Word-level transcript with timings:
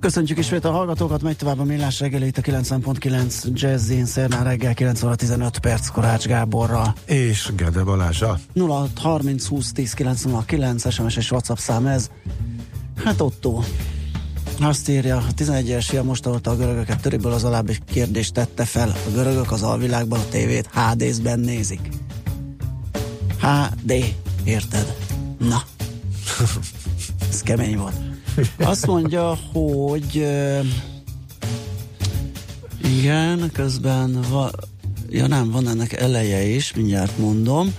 Köszöntjük 0.00 0.38
ismét 0.38 0.64
a 0.64 0.70
hallgatókat, 0.70 1.22
megy 1.22 1.36
tovább 1.36 1.58
a 1.58 1.64
millás 1.64 2.00
reggeli 2.00 2.26
itt 2.26 2.38
a 2.38 2.42
90.9 2.42 3.52
Jazzin, 3.52 4.04
Szernán 4.04 4.44
reggel 4.44 4.74
9 4.74 5.02
óra 5.02 5.14
15 5.14 5.58
perc 5.58 5.88
Korács 5.88 6.26
Gáborra. 6.26 6.94
És 7.04 7.52
Gede 7.56 7.82
Balázsa. 7.82 8.38
0 8.52 8.88
30 8.94 9.46
20 9.46 9.72
10 9.72 9.92
909 9.92 10.92
SMS 10.92 11.16
és 11.16 11.30
WhatsApp 11.30 11.56
szám 11.56 11.86
ez. 11.86 12.10
Hát 13.04 13.20
Otto, 13.20 13.62
azt 14.60 14.88
írja, 14.88 15.16
a 15.16 15.34
11-es 15.36 15.84
fia 15.88 16.02
most 16.02 16.26
a 16.26 16.56
görögöket 16.56 17.00
töriből 17.00 17.32
az 17.32 17.44
alábbi 17.44 17.78
kérdést 17.84 18.34
tette 18.34 18.64
fel. 18.64 18.88
A 18.88 19.10
görögök 19.14 19.52
az 19.52 19.62
alvilágban 19.62 20.18
a 20.18 20.28
tévét 20.28 20.68
HD-ben 20.72 21.40
nézik. 21.40 21.88
HD, 23.40 23.92
érted? 24.44 24.96
Na. 25.38 25.62
Ez 27.30 27.42
kemény 27.42 27.76
volt. 27.76 28.07
Azt 28.58 28.86
mondja, 28.86 29.38
hogy 29.52 30.26
igen, 32.84 33.50
közben 33.52 34.20
va, 34.30 34.50
ja 35.10 35.26
nem, 35.26 35.50
van 35.50 35.68
ennek 35.68 35.92
eleje 35.92 36.42
is, 36.42 36.74
mindjárt 36.74 37.18
mondom. 37.18 37.74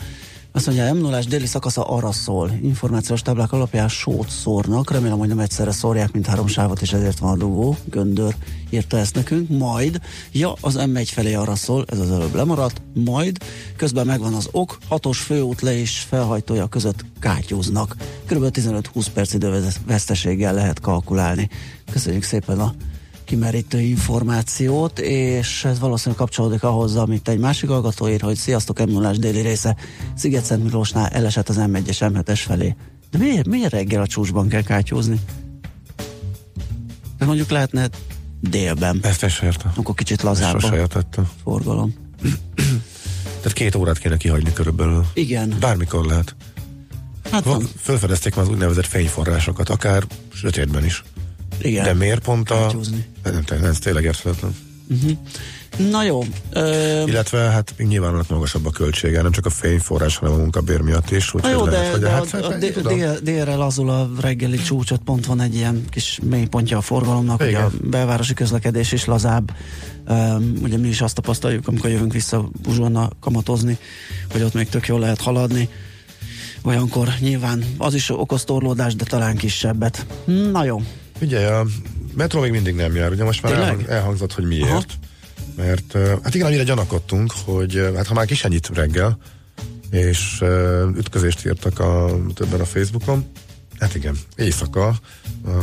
Azt 0.52 0.66
mondja, 0.66 0.94
m 0.94 0.98
0 0.98 1.20
déli 1.20 1.46
szakasza 1.46 1.84
arra 1.84 2.12
szól. 2.12 2.52
Információs 2.62 3.22
táblák 3.22 3.52
alapján 3.52 3.88
sót 3.88 4.30
szórnak. 4.30 4.92
Remélem, 4.92 5.18
hogy 5.18 5.28
nem 5.28 5.40
egyszerre 5.40 5.72
szórják, 5.72 6.12
mint 6.12 6.26
három 6.26 6.48
sávot, 6.48 6.82
és 6.82 6.94
ezért 6.94 7.20
van 7.20 7.32
a 7.32 7.38
dugó. 7.38 7.78
Göndör 7.86 8.36
írta 8.70 8.98
ezt 8.98 9.16
nekünk. 9.16 9.50
Majd, 9.50 10.00
ja, 10.32 10.54
az 10.62 10.76
M1 10.80 11.08
felé 11.12 11.34
arra 11.34 11.56
szól, 11.56 11.86
ez 11.88 12.00
az 12.00 12.12
előbb 12.12 12.36
lemaradt. 12.36 12.82
Majd, 12.94 13.38
közben 13.76 14.06
megvan 14.06 14.34
az 14.34 14.50
ok, 14.52 14.78
hatos 14.88 15.20
főút 15.20 15.62
le 15.62 15.78
és 15.78 16.00
felhajtója 16.00 16.68
között 16.68 17.06
kátyúznak. 17.20 17.96
Körülbelül 18.26 18.82
15-20 18.96 19.06
perc 19.14 19.34
időveszteséggel 19.34 20.54
lehet 20.54 20.80
kalkulálni. 20.80 21.50
Köszönjük 21.92 22.24
szépen 22.24 22.60
a 22.60 22.74
kimerítő 23.30 23.80
információt, 23.80 25.00
és 25.00 25.66
ez 25.66 25.80
valószínűleg 25.80 26.20
kapcsolódik 26.20 26.64
ahhoz, 26.64 26.96
amit 26.96 27.28
egy 27.28 27.40
másik 27.40 27.70
hallgató 27.70 28.10
ír, 28.10 28.22
hogy 28.22 28.36
sziasztok, 28.36 28.80
m 28.86 29.12
déli 29.20 29.42
része 29.42 29.76
Sziget-Szent 30.16 30.64
Miklósnál 30.64 31.08
elesett 31.08 31.50
az 31.50 31.56
M1-es 31.60 31.98
M7-es 32.00 32.40
felé. 32.46 32.76
De 33.12 33.18
miért, 33.18 33.48
miért 33.48 33.72
reggel 33.72 34.02
a 34.02 34.08
csúcsban 34.08 34.48
kell 34.48 34.62
kátyúzni? 34.62 35.20
De 37.18 37.26
mondjuk 37.26 37.50
lehetne 37.50 37.90
délben. 38.42 39.00
Ezt 39.02 39.24
is 39.24 39.40
értem. 39.42 39.72
Akkor 39.76 39.96
kicsit 39.96 40.22
lazább 40.22 40.64
a 40.64 41.04
forgalom. 41.44 41.94
Tehát 43.22 43.54
két 43.54 43.76
órát 43.76 43.98
kéne 43.98 44.18
kihagyni 44.18 44.54
körülbelül. 44.54 45.06
Igen. 45.14 45.56
Bármikor 45.60 46.06
lehet. 46.06 46.36
Hát 47.32 47.44
van. 47.44 47.68
Fölfedezték 47.82 48.36
már 48.36 48.46
az 48.46 48.52
úgynevezett 48.52 48.86
fényforrásokat, 48.86 49.70
akár 49.70 50.04
sötétben 50.34 50.86
is. 50.86 51.04
Igen. 51.62 51.84
De 51.84 51.94
miért 51.94 52.24
pont 52.24 52.50
a... 52.50 52.76
Nem, 53.24 53.44
nem, 53.50 53.64
ez 53.64 53.80
tényleg 53.80 54.04
érthetetlen. 54.04 54.56
Uh-huh. 54.90 55.18
Na 55.90 56.04
jó. 56.04 56.24
Ö... 56.50 57.04
Illetve 57.06 57.40
hát 57.40 57.74
nyilván 57.78 58.26
magasabb 58.30 58.66
a 58.66 58.70
költsége, 58.70 59.22
nem 59.22 59.32
csak 59.32 59.46
a 59.46 59.50
fényforrás, 59.50 60.18
hanem 60.18 60.34
a 60.34 60.38
munkabér 60.38 60.80
miatt 60.80 61.12
is. 61.12 61.32
Na 61.32 61.50
jó, 61.50 61.66
lehet, 61.66 61.86
de, 61.86 61.92
hogy 61.92 62.00
de 62.00 62.10
hát, 62.10 62.34
a, 62.34 62.48
a, 62.48 62.54
a 62.54 62.58
dél, 62.94 63.20
délre 63.24 63.56
lazul 63.56 63.90
a 63.90 64.10
reggeli 64.22 64.58
csúcsot, 64.58 65.02
pont 65.02 65.26
van 65.26 65.42
egy 65.42 65.56
ilyen 65.56 65.86
kis 65.90 66.20
mélypontja 66.24 66.78
a 66.78 66.82
forgalomnak, 66.82 67.42
hogy 67.42 67.54
a 67.54 67.72
belvárosi 67.84 68.34
közlekedés 68.34 68.92
is 68.92 69.06
lazább. 69.06 69.52
Um, 70.10 70.54
ugye 70.64 70.78
mi 70.78 70.88
is 70.88 71.02
azt 71.02 71.16
tapasztaljuk, 71.16 71.68
amikor 71.68 71.90
jövünk 71.90 72.14
vissza 72.14 72.50
Buzsonna 72.62 73.10
kamatozni, 73.20 73.78
hogy 74.32 74.42
ott 74.42 74.54
még 74.54 74.70
tök 74.70 74.88
jól 74.88 75.00
lehet 75.00 75.22
haladni. 75.22 75.70
Olyankor 76.64 77.08
nyilván 77.20 77.64
az 77.78 77.94
is 77.94 78.10
okoz 78.10 78.44
torlódást, 78.44 78.98
de 78.98 79.04
talán 79.04 79.36
kisebbet. 79.36 80.06
Na 80.52 80.64
jó, 80.64 80.82
Ugye, 81.22 81.48
a 81.48 81.66
metró 82.16 82.40
még 82.42 82.52
mindig 82.52 82.76
nem 82.76 82.96
jár, 82.96 83.12
ugye 83.12 83.24
most 83.24 83.42
már 83.42 83.54
elhang, 83.54 83.84
elhangzott, 83.88 84.34
hogy 84.34 84.46
miért. 84.46 84.70
Aha. 84.70 84.84
Mert 85.56 85.98
hát 86.24 86.36
igen, 86.36 86.48
annyira 86.48 86.64
gyanakodtunk, 86.64 87.34
hogy 87.46 87.92
hát 87.96 88.08
ha 88.08 88.14
már 88.14 88.26
kis 88.26 88.44
ennyit 88.44 88.70
reggel, 88.74 89.18
és 89.92 90.44
ütközést 90.98 91.46
írtak 91.46 91.80
a, 91.80 92.18
többen 92.34 92.60
a 92.60 92.66
Facebookon, 92.66 93.26
hát 93.80 93.96
igen, 93.96 94.18
éjszaka 94.36 94.96
uh, 95.46 95.54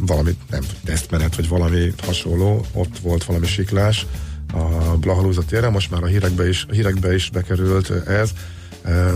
valami, 0.00 0.36
nem 0.50 0.62
tesztmenet, 0.84 1.36
vagy 1.36 1.48
valami 1.48 1.92
hasonló, 2.02 2.66
ott 2.72 2.98
volt 2.98 3.24
valami 3.24 3.46
siklás 3.46 4.06
a 4.52 4.96
Blahalúza 4.96 5.42
téren, 5.44 5.72
most 5.72 5.90
már 5.90 6.02
a 6.02 6.06
hírekbe 6.06 6.48
is, 6.48 6.66
a 6.68 6.72
hírekbe 6.72 7.14
is 7.14 7.30
bekerült 7.30 7.90
ez, 8.06 8.30
uh, 8.84 9.12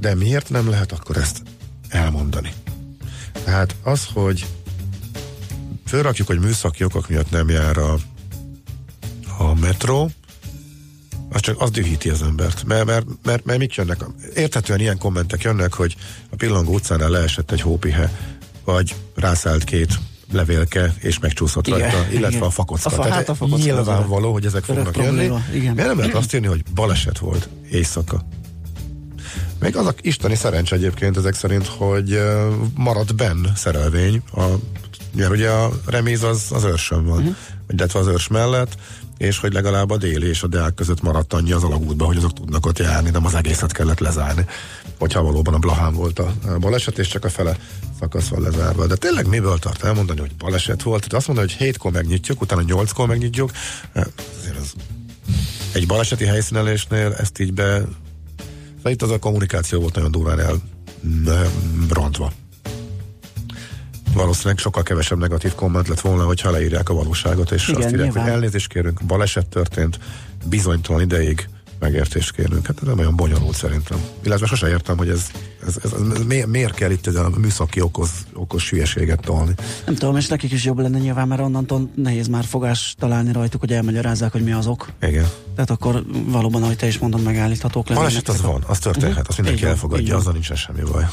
de 0.00 0.14
miért 0.14 0.50
nem 0.50 0.68
lehet 0.68 0.92
akkor 0.92 1.16
ezt 1.16 1.42
elmondani? 1.88 2.52
Tehát 3.44 3.76
az, 3.82 4.06
hogy 4.12 4.46
fölrakjuk, 5.90 6.26
hogy 6.26 6.40
műszaki 6.40 6.84
okok 6.84 7.08
miatt 7.08 7.30
nem 7.30 7.48
jár 7.48 7.78
a, 7.78 7.98
a 9.38 9.54
metró, 9.60 10.10
az 11.30 11.40
csak 11.40 11.60
az 11.60 11.70
dühíti 11.70 12.08
az 12.08 12.22
embert. 12.22 12.64
Mert, 12.64 12.84
mert, 12.84 13.06
mert, 13.22 13.44
mert 13.44 13.58
mit 13.58 13.74
jönnek? 13.74 14.04
Érthetően 14.34 14.80
ilyen 14.80 14.98
kommentek 14.98 15.42
jönnek, 15.42 15.74
hogy 15.74 15.96
a 16.30 16.36
pillangó 16.36 16.74
utcánál 16.74 17.10
leesett 17.10 17.50
egy 17.50 17.60
hópihe, 17.60 18.12
vagy 18.64 18.94
rászállt 19.14 19.64
két 19.64 19.98
levélke, 20.32 20.94
és 20.98 21.18
megcsúszott 21.18 21.66
igen, 21.66 21.80
rajta, 21.80 21.96
illetve 22.10 22.28
igen. 22.28 22.42
a 22.42 22.50
fakocka. 22.50 22.88
A 22.88 22.92
fa, 22.92 23.08
hát 23.08 23.28
a 23.28 23.34
fakocka 23.34 23.64
nyilvánvaló, 23.64 24.32
hogy 24.32 24.46
ezek 24.46 24.64
fognak 24.64 24.92
probléma. 24.92 25.22
jönni. 25.22 25.42
Igen. 25.52 25.74
Miért 25.74 25.88
nem 25.88 25.98
lehet 25.98 26.14
azt 26.14 26.34
írni, 26.34 26.46
hogy 26.46 26.62
baleset 26.74 27.18
volt 27.18 27.48
éjszaka? 27.70 28.26
Még 29.60 29.76
az 29.76 29.86
a 29.86 29.94
isteni 30.00 30.34
szerencs 30.34 30.72
egyébként 30.72 31.16
ezek 31.16 31.34
szerint, 31.34 31.66
hogy 31.66 32.20
maradt 32.74 33.14
benn 33.14 33.46
szerelvény 33.54 34.22
a 34.32 34.44
mert 35.14 35.30
ugye 35.30 35.50
a 35.50 35.70
reméz 35.86 36.22
az, 36.22 36.46
az 36.50 36.64
őrsön 36.64 37.04
van, 37.04 37.18
uh-huh. 37.18 37.36
illetve 37.68 37.98
az 37.98 38.06
őrs 38.06 38.28
mellett, 38.28 38.76
és 39.18 39.38
hogy 39.38 39.52
legalább 39.52 39.90
a 39.90 39.96
déli 39.96 40.28
és 40.28 40.42
a 40.42 40.46
deák 40.46 40.74
között 40.74 41.02
maradt 41.02 41.32
annyi 41.32 41.52
az 41.52 41.62
alagútban, 41.62 42.06
hogy 42.06 42.16
azok 42.16 42.32
tudnak 42.32 42.66
ott 42.66 42.78
járni, 42.78 43.10
nem 43.10 43.26
az 43.26 43.34
egészet 43.34 43.72
kellett 43.72 43.98
lezárni. 43.98 44.46
Hogyha 44.98 45.22
valóban 45.22 45.54
a 45.54 45.58
Blahán 45.58 45.94
volt 45.94 46.18
a 46.18 46.34
baleset, 46.58 46.98
és 46.98 47.08
csak 47.08 47.24
a 47.24 47.30
fele 47.30 47.56
szakasz 47.98 48.28
van 48.28 48.40
lezárva. 48.40 48.86
De 48.86 48.96
tényleg 48.96 49.26
miből 49.26 49.58
tart 49.58 49.84
elmondani, 49.84 50.20
hogy 50.20 50.34
baleset 50.38 50.82
volt? 50.82 51.00
Tehát 51.00 51.14
azt 51.14 51.26
mondani, 51.26 51.48
hogy 51.48 51.56
hétkor 51.56 51.92
megnyitjuk, 51.92 52.40
utána 52.40 52.62
nyolckor 52.62 53.08
megnyitjuk. 53.08 53.50
Azért 53.94 54.56
az 54.60 54.72
egy 55.72 55.86
baleseti 55.86 56.24
helyszínelésnél 56.24 57.12
ezt 57.12 57.38
így 57.38 57.52
be... 57.52 57.82
Szóval 58.76 58.92
itt 58.92 59.02
az 59.02 59.10
a 59.10 59.18
kommunikáció 59.18 59.80
volt 59.80 59.94
nagyon 59.94 60.10
durván 60.10 60.40
el 60.40 60.62
rontva 61.88 62.32
valószínűleg 64.12 64.58
sokkal 64.58 64.82
kevesebb 64.82 65.18
negatív 65.18 65.54
komment 65.54 65.88
lett 65.88 66.00
volna, 66.00 66.24
hogyha 66.24 66.50
leírják 66.50 66.88
a 66.88 66.94
valóságot, 66.94 67.50
és 67.50 67.68
Igen, 67.68 67.80
azt 67.80 67.90
írják, 67.90 68.04
nyilván. 68.04 68.22
hogy 68.22 68.32
elnézést 68.32 68.68
kérünk, 68.68 69.04
baleset 69.04 69.46
történt, 69.46 69.98
bizonytalan 70.44 71.02
ideig 71.02 71.48
megértést 71.80 72.32
kérünk. 72.32 72.66
Hát 72.66 72.76
ez 72.80 72.86
nem 72.86 72.98
olyan 72.98 73.16
bonyolult 73.16 73.56
szerintem. 73.56 73.98
Illetve 74.24 74.46
sose 74.46 74.68
értem, 74.68 74.96
hogy 74.96 75.08
ez, 75.08 75.26
ez, 75.66 75.76
ez, 75.84 75.92
ez 75.92 76.22
miért, 76.26 76.46
miért 76.46 76.74
kell 76.74 76.90
itt 76.90 77.06
a 77.06 77.30
műszaki 77.38 77.80
okoz, 77.80 78.10
okos 78.34 78.70
hülyeséget 78.70 79.20
tolni. 79.20 79.54
Nem 79.86 79.94
tudom, 79.94 80.16
és 80.16 80.26
nekik 80.26 80.52
is 80.52 80.64
jobb 80.64 80.78
lenne 80.78 80.98
nyilván, 80.98 81.28
mert 81.28 81.40
onnantól 81.40 81.90
nehéz 81.94 82.28
már 82.28 82.44
fogás 82.44 82.94
találni 82.98 83.32
rajtuk, 83.32 83.60
hogy 83.60 83.72
elmagyarázzák, 83.72 84.32
hogy 84.32 84.44
mi 84.44 84.52
az 84.52 84.66
ok. 84.66 84.88
Igen. 85.02 85.28
Tehát 85.54 85.70
akkor 85.70 86.04
valóban, 86.26 86.62
ahogy 86.62 86.76
te 86.76 86.86
is 86.86 86.98
mondod, 86.98 87.22
megállíthatók 87.22 87.88
lennének. 87.88 88.08
Baleset 88.08 88.28
az 88.28 88.40
van, 88.42 88.64
az 88.66 88.78
történhet, 88.78 89.10
uh-huh. 89.10 89.28
azt 89.28 89.36
mindenki 89.36 89.60
Igen, 89.60 89.72
elfogadja, 89.72 90.16
azzal 90.16 90.32
nincsen 90.32 90.56
semmi 90.56 90.82
baj. 90.92 91.06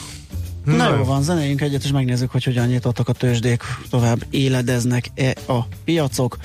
Na 0.75 0.96
jó 0.96 1.04
van, 1.04 1.24
zenéljünk 1.24 1.62
egyet, 1.62 1.84
és 1.84 1.92
megnézzük, 1.92 2.31
hogy 2.31 2.44
hogyan 2.44 2.68
nyitottak 2.68 3.08
a 3.08 3.14
tőzsdék, 3.14 3.64
tovább 3.90 4.25
éledeznek-e 4.30 5.36
a 5.48 5.68
piacok. 5.84 6.38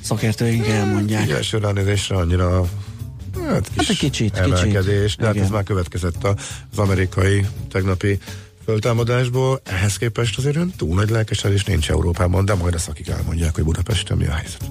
Szakértőink 0.00 0.66
elmondják. 0.66 1.30
Első 1.30 1.58
ránézésre 1.58 2.16
annyira 2.16 2.68
hát, 3.46 3.68
kis 3.68 3.86
hát 3.86 3.88
egy 3.88 3.96
kicsit, 3.96 4.36
emelkedés, 4.36 5.02
kicsit. 5.02 5.18
de 5.20 5.26
hát 5.26 5.36
ez 5.36 5.50
már 5.50 5.62
következett 5.62 6.24
az 6.24 6.78
amerikai 6.78 7.46
tegnapi 7.70 8.18
föltámadásból. 8.64 9.60
Ehhez 9.64 9.96
képest 9.96 10.38
azért 10.38 10.56
ön 10.56 10.72
túl 10.76 10.94
nagy 10.94 11.10
lelkesedés 11.10 11.64
nincs 11.64 11.90
Európában, 11.90 12.44
de 12.44 12.54
majd 12.54 12.74
a 12.74 12.78
szakik 12.78 13.08
elmondják, 13.08 13.54
hogy 13.54 13.64
Budapesten 13.64 14.16
mi 14.16 14.26
a 14.26 14.32
helyzet. 14.32 14.70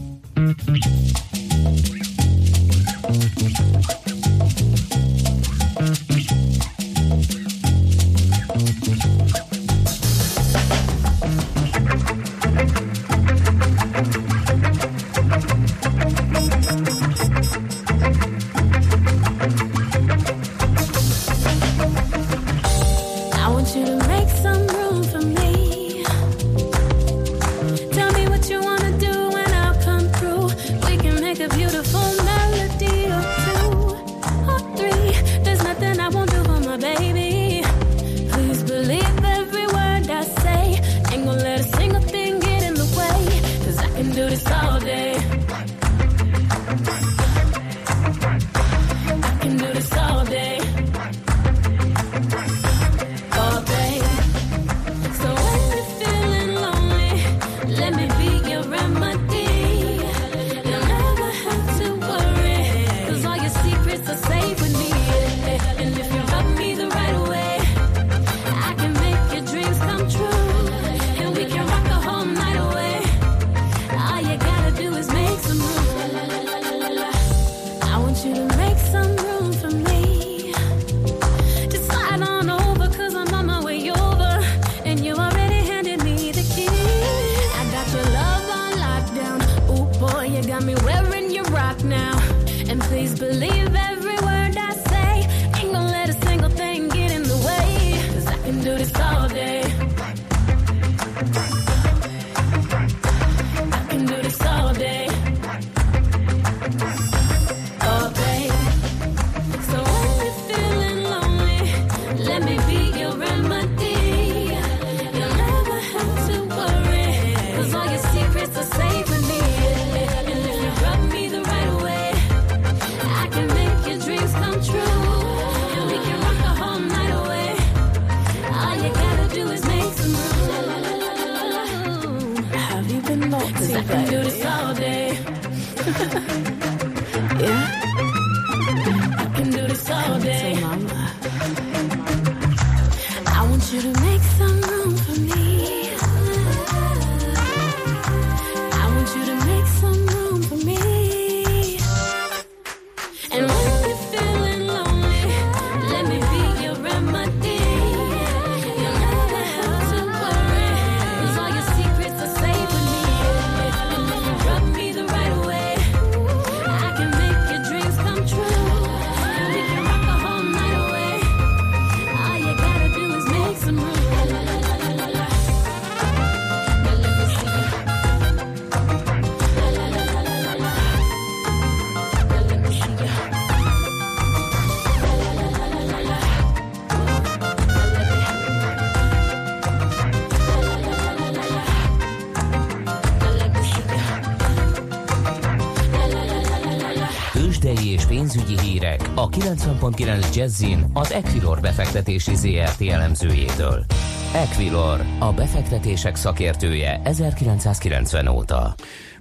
Jazzin 200.37 200.85
az 200.93 201.11
Equilor 201.11 201.59
befektetési 201.59 202.35
ZRT 202.35 202.81
elemzőjétől. 202.81 203.85
Equilor, 204.33 204.99
a 205.19 205.33
befektetések 205.33 206.15
szakértője 206.15 207.01
1990 207.03 208.27
óta. 208.27 208.73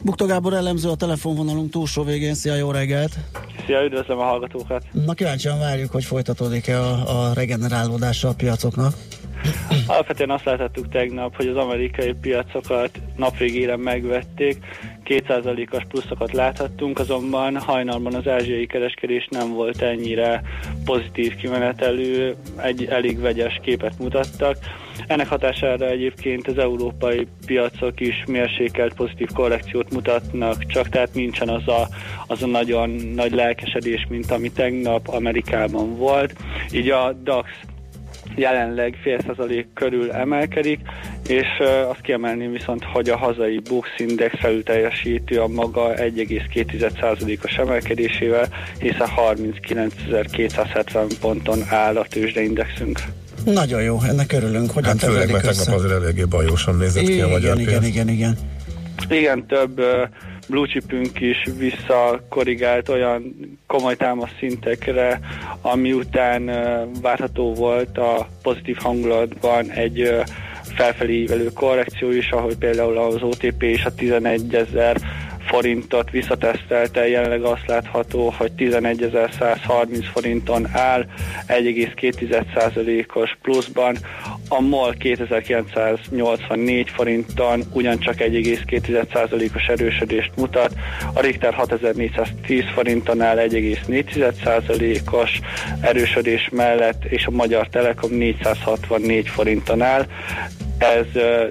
Bukta 0.04 0.26
Gábor 0.26 0.52
elemző 0.52 0.88
a 0.88 0.94
telefonvonalunk 0.94 1.70
túlsó 1.70 2.02
végén. 2.02 2.34
Szia, 2.34 2.54
jó 2.54 2.70
reggelt! 2.70 3.12
Szia, 3.66 3.84
üdvözlöm 3.84 4.18
a 4.18 4.22
hallgatókat! 4.22 4.84
Na 4.92 5.14
kíváncsian 5.14 5.58
várjuk, 5.58 5.90
hogy 5.92 6.04
folytatódik-e 6.04 6.80
a, 6.80 7.28
a 7.28 7.32
regenerálódása 7.34 8.28
a 8.28 8.34
piacoknak. 8.34 8.94
Alapvetően 9.86 10.30
azt 10.30 10.44
láthattuk 10.44 10.88
tegnap, 10.88 11.36
hogy 11.36 11.46
az 11.46 11.56
amerikai 11.56 12.12
piacokat 12.12 12.90
napvégére 13.16 13.76
megvették, 13.76 14.64
2%-as 15.06 15.84
pluszokat 15.88 16.32
láthattunk, 16.32 16.98
azonban 16.98 17.56
hajnalban 17.56 18.14
az 18.14 18.28
ázsiai 18.28 18.66
kereskedés 18.66 19.28
nem 19.30 19.52
volt 19.52 19.82
ennyire 19.82 20.42
pozitív 20.84 21.34
kimenetelő, 21.34 22.34
egy 22.56 22.84
elég 22.84 23.20
vegyes 23.20 23.60
képet 23.62 23.98
mutattak. 23.98 24.56
Ennek 25.06 25.28
hatására 25.28 25.86
egyébként 25.86 26.48
az 26.48 26.58
európai 26.58 27.26
piacok 27.46 28.00
is 28.00 28.24
mérsékelt 28.26 28.94
pozitív 28.94 29.28
korrekciót 29.34 29.92
mutatnak, 29.92 30.66
csak 30.66 30.88
tehát 30.88 31.14
nincsen 31.14 31.48
az 31.48 31.68
a, 31.68 31.88
az 32.26 32.42
a 32.42 32.46
nagyon 32.46 32.90
nagy 32.90 33.32
lelkesedés, 33.32 34.06
mint 34.08 34.30
ami 34.30 34.50
tegnap 34.50 35.08
Amerikában 35.08 35.96
volt. 35.96 36.34
Így 36.72 36.90
a 36.90 37.12
DAX 37.12 37.48
jelenleg 38.36 38.98
fél 39.02 39.18
százalék 39.26 39.66
körül 39.74 40.12
emelkedik, 40.12 40.80
és 41.28 41.46
azt 41.88 42.00
kiemelném 42.00 42.52
viszont, 42.52 42.84
hogy 42.84 43.08
a 43.08 43.16
hazai 43.16 43.60
Bux 43.68 43.88
Index 43.96 44.34
felülteljesíti 44.38 45.34
a 45.34 45.46
maga 45.46 45.94
1,2%-os 45.94 47.56
emelkedésével, 47.56 48.48
hiszen 48.78 49.08
39.270 49.32 51.10
ponton 51.20 51.58
áll 51.68 51.96
a 51.96 52.06
tőzsdeindexünk. 52.08 52.98
Nagyon 53.44 53.82
jó, 53.82 53.98
ennek 54.08 54.32
örülünk. 54.32 54.70
Hogyan 54.70 54.98
Hát 54.98 55.08
főleg, 55.10 55.32
mert 55.32 55.44
tegnap 55.44 55.74
azért 55.74 55.92
eléggé 55.92 56.24
bajosan 56.24 56.76
nézett 56.76 57.04
ki 57.04 57.12
a 57.12 57.14
igen, 57.14 57.28
magyar 57.28 57.58
igen, 57.58 57.80
piac. 57.80 57.86
igen, 57.86 58.08
igen. 58.08 58.36
Igen, 59.08 59.46
több 59.46 59.78
uh, 59.78 59.86
blue 60.48 60.66
chipünk 60.66 61.20
is 61.20 61.46
visszakorrigált 61.58 62.88
olyan 62.88 63.34
komoly 63.66 63.96
támasz 63.96 64.30
szintekre, 64.38 65.20
ami 65.60 65.92
után 65.92 66.44
várható 67.00 67.54
volt 67.54 67.98
a 67.98 68.28
pozitív 68.42 68.76
hangulatban 68.76 69.70
egy 69.70 70.22
felfelé 70.62 71.12
ívelő 71.12 71.50
korrekció 71.54 72.10
is, 72.10 72.30
ahogy 72.30 72.56
például 72.56 72.98
az 72.98 73.22
OTP 73.22 73.62
és 73.62 73.84
a 73.84 73.94
11 73.94 74.54
ezer 74.54 75.00
forintot 75.46 76.10
visszatesztelte, 76.10 77.08
jelenleg 77.08 77.42
azt 77.42 77.66
látható, 77.66 78.34
hogy 78.36 78.52
11.130 78.56 80.06
forinton 80.12 80.66
áll, 80.72 81.04
1,2%-os 81.46 83.36
pluszban, 83.42 83.96
a 84.48 84.60
MOL 84.60 84.94
2984 84.98 86.90
forinton 86.90 87.62
ugyancsak 87.72 88.14
1,2%-os 88.18 89.66
erősödést 89.66 90.30
mutat, 90.36 90.74
a 91.14 91.20
Richter 91.20 91.54
6410 91.54 92.64
forinton 92.74 93.20
áll 93.20 93.36
1,4%-os 93.36 95.40
erősödés 95.80 96.48
mellett, 96.52 97.04
és 97.04 97.26
a 97.26 97.30
Magyar 97.30 97.68
Telekom 97.68 98.12
464 98.12 99.28
forinton 99.28 99.82
áll. 99.82 100.06
Ez 100.78 101.06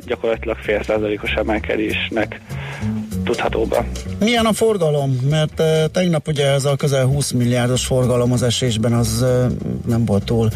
gyakorlatilag 0.06 0.58
fél 0.58 0.84
százalékos 0.84 1.32
emelkedésnek 1.32 2.40
tudható 3.24 3.66
be. 3.66 3.88
Milyen 4.20 4.46
a 4.46 4.54
forgalom? 4.54 5.12
Mert 5.30 5.64
tegnap 5.92 6.28
ugye 6.28 6.48
ez 6.48 6.66
a 6.66 6.76
közel 6.76 7.06
20 7.06 7.32
milliárdos 7.32 7.86
forgalom 7.86 8.32
az 8.32 8.44
esésben 8.44 8.94
az 8.94 9.26
nem 9.86 10.06
volt 10.06 10.24
túl 10.24 10.50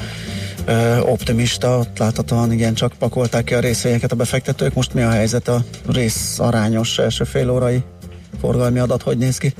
optimista, 1.02 1.84
láthatóan 1.98 2.52
igen, 2.52 2.74
csak 2.74 2.94
pakolták 3.00 3.44
ki 3.44 3.54
a 3.54 3.60
részvényeket 3.60 4.12
a 4.12 4.16
befektetők. 4.16 4.74
Most 4.74 4.94
mi 4.94 5.02
a 5.02 5.10
helyzet 5.10 5.48
a 5.48 5.60
rész 5.88 6.40
arányos 6.40 6.98
első 6.98 7.24
fél 7.24 7.50
órai 7.50 7.84
forgalmi 8.40 8.80
adat, 8.80 9.02
hogy 9.02 9.18
néz 9.18 9.38
ki? 9.38 9.54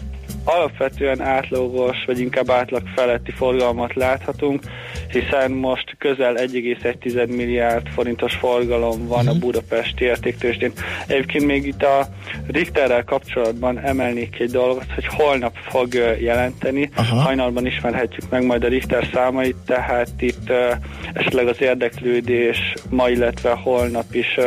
Alapvetően 0.44 1.22
átlagos, 1.22 1.98
vagy 2.06 2.20
inkább 2.20 2.50
átlag 2.50 2.82
feletti 2.96 3.32
forgalmat 3.32 3.96
láthatunk, 3.96 4.64
hiszen 5.12 5.52
most 5.52 5.96
közel 5.98 6.36
1,1 6.38 7.36
milliárd 7.36 7.88
forintos 7.88 8.36
forgalom 8.36 9.08
van 9.08 9.28
a 9.28 9.34
budapesti 9.34 10.04
értéktősdén. 10.04 10.72
Egyébként 11.08 11.46
még 11.46 11.66
itt 11.66 11.84
a 11.84 12.08
Richterrel 12.48 13.04
kapcsolatban 13.04 13.80
emelnék 13.80 14.40
egy 14.40 14.52
dolgot, 14.52 14.92
hogy 14.96 15.06
holnap 15.06 15.56
fog 15.70 15.94
jelenteni. 16.22 16.90
Aha. 16.96 17.16
Hajnalban 17.16 17.66
ismerhetjük 17.66 18.30
meg 18.30 18.44
majd 18.46 18.64
a 18.64 18.68
Richter 18.68 19.08
számait, 19.14 19.56
tehát 19.66 20.10
itt 20.20 20.50
uh, 20.50 20.72
esetleg 21.14 21.48
az 21.48 21.62
érdeklődés 21.62 22.74
ma, 22.90 23.10
illetve 23.10 23.52
holnap 23.52 24.06
is 24.12 24.38
uh, 24.38 24.46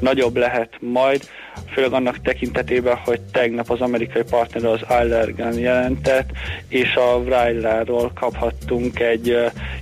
nagyobb 0.00 0.36
lehet 0.36 0.76
majd 0.80 1.28
főleg 1.72 1.92
annak 1.92 2.22
tekintetében, 2.22 2.96
hogy 2.96 3.20
tegnap 3.20 3.70
az 3.70 3.80
amerikai 3.80 4.22
partner 4.30 4.64
az 4.64 4.82
Allergan 4.82 5.58
jelentett, 5.58 6.30
és 6.68 6.94
a 6.94 7.22
Vrajláról 7.22 8.12
kaphattunk 8.14 9.00
egy 9.00 9.36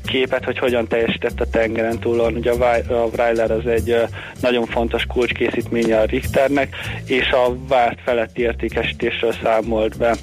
képet, 0.04 0.44
hogy 0.44 0.58
hogyan 0.58 0.87
teljesített 0.87 1.40
a 1.40 1.50
tengeren 1.50 1.98
túlon. 1.98 2.34
Ugye 2.34 2.50
a 2.50 3.10
Vrajlár 3.10 3.50
az 3.50 3.66
egy 3.66 3.96
nagyon 4.40 4.66
fontos 4.66 5.06
kulcskészítménye 5.06 6.00
a 6.00 6.04
Richternek, 6.04 6.76
és 7.04 7.30
a 7.30 7.56
várt 7.68 7.98
feletti 8.04 8.42
értékesítésről 8.42 9.32
számolt 9.42 9.96
be 9.98 10.16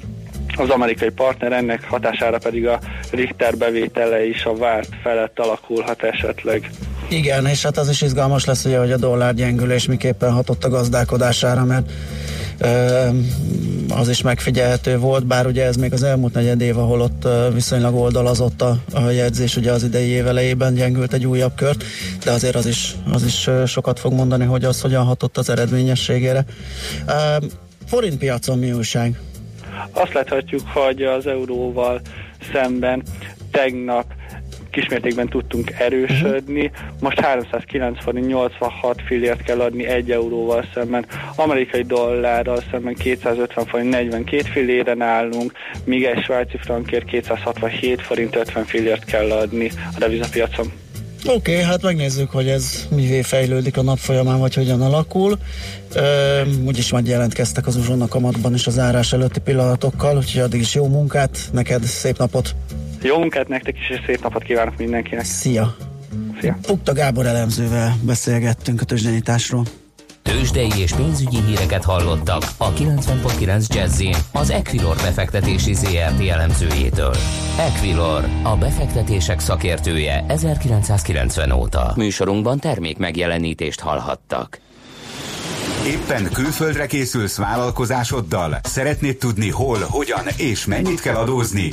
az 0.56 0.70
amerikai 0.70 1.10
partner, 1.10 1.52
ennek 1.52 1.88
hatására 1.88 2.38
pedig 2.38 2.66
a 2.66 2.78
Richter 3.10 3.56
bevétele 3.56 4.26
is 4.26 4.44
a 4.44 4.56
várt 4.56 4.88
felett 5.02 5.38
alakulhat 5.38 6.02
esetleg. 6.02 6.70
Igen, 7.08 7.46
és 7.46 7.62
hát 7.62 7.78
az 7.78 7.88
is 7.88 8.02
izgalmas 8.02 8.44
lesz 8.44 8.64
ugye, 8.64 8.78
hogy 8.78 8.92
a 8.92 8.96
dollár 8.96 9.34
gyengülés 9.34 9.86
miképpen 9.86 10.32
hatott 10.32 10.64
a 10.64 10.68
gazdálkodására, 10.68 11.64
mert 11.64 11.90
az 13.88 14.08
is 14.08 14.22
megfigyelhető 14.22 14.98
volt, 14.98 15.26
bár 15.26 15.46
ugye 15.46 15.64
ez 15.64 15.76
még 15.76 15.92
az 15.92 16.02
elmúlt 16.02 16.34
negyed 16.34 16.60
év, 16.60 16.78
ahol 16.78 17.00
ott 17.00 17.28
viszonylag 17.52 17.94
oldalazott 17.94 18.62
a, 18.62 18.78
a 18.92 19.00
jegyzés, 19.00 19.56
ugye 19.56 19.72
az 19.72 19.82
idei 19.82 20.08
év 20.08 20.26
elejében 20.26 20.74
gyengült 20.74 21.12
egy 21.12 21.26
újabb 21.26 21.54
kört, 21.54 21.84
de 22.24 22.30
azért 22.30 22.54
az 22.54 22.66
is, 22.66 22.94
az 23.12 23.24
is 23.24 23.50
sokat 23.66 23.98
fog 23.98 24.12
mondani, 24.12 24.44
hogy 24.44 24.64
az 24.64 24.80
hogyan 24.80 25.04
hatott 25.04 25.36
az 25.36 25.48
eredményességére. 25.48 26.44
Forint 27.86 28.18
piacon 28.18 28.58
mi 28.58 28.72
újság? 28.72 29.20
Azt 29.90 30.12
láthatjuk, 30.12 30.62
hogy 30.68 31.02
az 31.02 31.26
euróval 31.26 32.00
szemben 32.52 33.02
tegnap 33.50 34.04
kismértékben 34.76 35.28
tudtunk 35.28 35.70
erősödni. 35.78 36.70
Most 37.00 37.20
309 37.20 38.02
forint 38.02 38.26
86 38.26 39.02
fillért 39.06 39.42
kell 39.42 39.60
adni 39.60 39.86
1 39.86 40.10
euróval 40.10 40.64
szemben. 40.74 41.06
Amerikai 41.36 41.82
dollárral 41.82 42.62
szemben 42.70 42.94
250 42.94 43.66
forint 43.66 43.90
42 43.90 44.42
filléren 44.42 45.00
állunk, 45.00 45.52
míg 45.84 46.04
egy 46.04 46.22
svájci 46.22 46.56
frankért 46.56 47.04
267 47.04 48.02
forint 48.02 48.36
50 48.36 48.64
fillért 48.64 49.04
kell 49.04 49.30
adni 49.30 49.70
a 49.94 49.98
devizapiacon. 49.98 50.72
Oké, 51.26 51.52
okay, 51.52 51.64
hát 51.64 51.82
megnézzük, 51.82 52.30
hogy 52.30 52.48
ez 52.48 52.86
mivé 52.90 53.22
fejlődik 53.22 53.76
a 53.76 53.82
nap 53.82 53.98
folyamán, 53.98 54.38
vagy 54.38 54.54
hogyan 54.54 54.80
alakul. 54.80 55.38
Ö, 55.94 56.40
úgyis 56.64 56.90
majd 56.92 57.06
jelentkeztek 57.06 57.66
az 57.66 57.76
uzsonna 57.76 58.08
kamatban 58.08 58.54
is 58.54 58.66
az 58.66 58.78
árás 58.78 59.12
előtti 59.12 59.40
pillanatokkal, 59.40 60.16
úgyhogy 60.16 60.42
addig 60.42 60.60
is 60.60 60.74
jó 60.74 60.86
munkát, 60.86 61.38
neked 61.52 61.84
szép 61.84 62.18
napot! 62.18 62.54
Jó 63.06 63.18
munkát 63.18 63.48
nektek 63.48 63.78
is, 63.78 63.90
és 63.90 64.00
szép 64.06 64.22
napot 64.22 64.42
kívánok 64.42 64.76
mindenkinek! 64.76 65.24
Szia! 65.24 65.76
Szia! 66.40 66.58
Pukta 66.62 66.92
Gábor 66.92 67.26
elemzővel 67.26 67.94
beszélgettünk 68.02 68.80
a 68.80 68.84
tőzsdenyításról. 68.84 69.64
Tőzsdei 70.22 70.70
és 70.76 70.92
pénzügyi 70.92 71.36
híreket 71.46 71.84
hallottak 71.84 72.42
a 72.56 72.72
90.9 72.72 73.74
jazz 73.74 74.02
az 74.32 74.50
Equilor 74.50 74.96
befektetési 74.96 75.74
ZRT 75.74 76.28
elemzőjétől. 76.28 77.14
Equilor, 77.58 78.24
a 78.42 78.56
befektetések 78.56 79.40
szakértője 79.40 80.24
1990 80.28 81.50
óta. 81.50 81.92
Műsorunkban 81.96 82.58
termék 82.58 82.98
megjelenítést 82.98 83.80
hallhattak. 83.80 84.60
Éppen 85.86 86.30
külföldre 86.32 86.86
készülsz 86.86 87.36
vállalkozásoddal? 87.36 88.58
Szeretnéd 88.62 89.16
tudni 89.16 89.50
hol, 89.50 89.78
hogyan 89.88 90.24
és 90.36 90.64
mennyit 90.64 91.00
kell 91.00 91.14
adózni? 91.14 91.68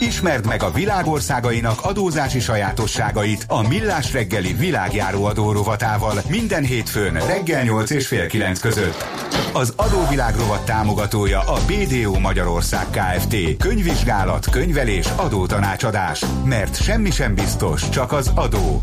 Ismerd 0.00 0.46
meg 0.46 0.62
a 0.62 0.70
világországainak 0.70 1.80
adózási 1.82 2.40
sajátosságait 2.40 3.44
a 3.48 3.68
Millás 3.68 4.12
reggeli 4.12 4.52
világjáró 4.52 5.24
adó 5.24 5.52
rovatával 5.52 6.22
minden 6.28 6.64
hétfőn 6.64 7.26
reggel 7.26 7.62
8 7.62 7.90
és 7.90 8.06
fél 8.06 8.26
9 8.26 8.60
között. 8.60 9.04
Az 9.52 9.72
adóvilág 9.76 10.36
rovat 10.36 10.64
támogatója 10.64 11.40
a 11.40 11.58
BDO 11.66 12.18
Magyarország 12.18 12.86
Kft. 12.90 13.56
Könyvvizsgálat, 13.58 14.50
könyvelés, 14.50 15.06
adótanácsadás. 15.16 16.24
Mert 16.44 16.82
semmi 16.82 17.10
sem 17.10 17.34
biztos, 17.34 17.88
csak 17.88 18.12
az 18.12 18.30
adó. 18.34 18.80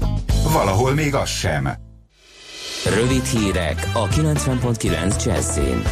Valahol 0.51 0.93
még 0.93 1.15
az 1.15 1.29
sem. 1.29 1.69
Rövid 2.95 3.23
hírek 3.23 3.89
a 3.93 4.07
90.9 4.07 5.25
Jazzin. 5.25 5.83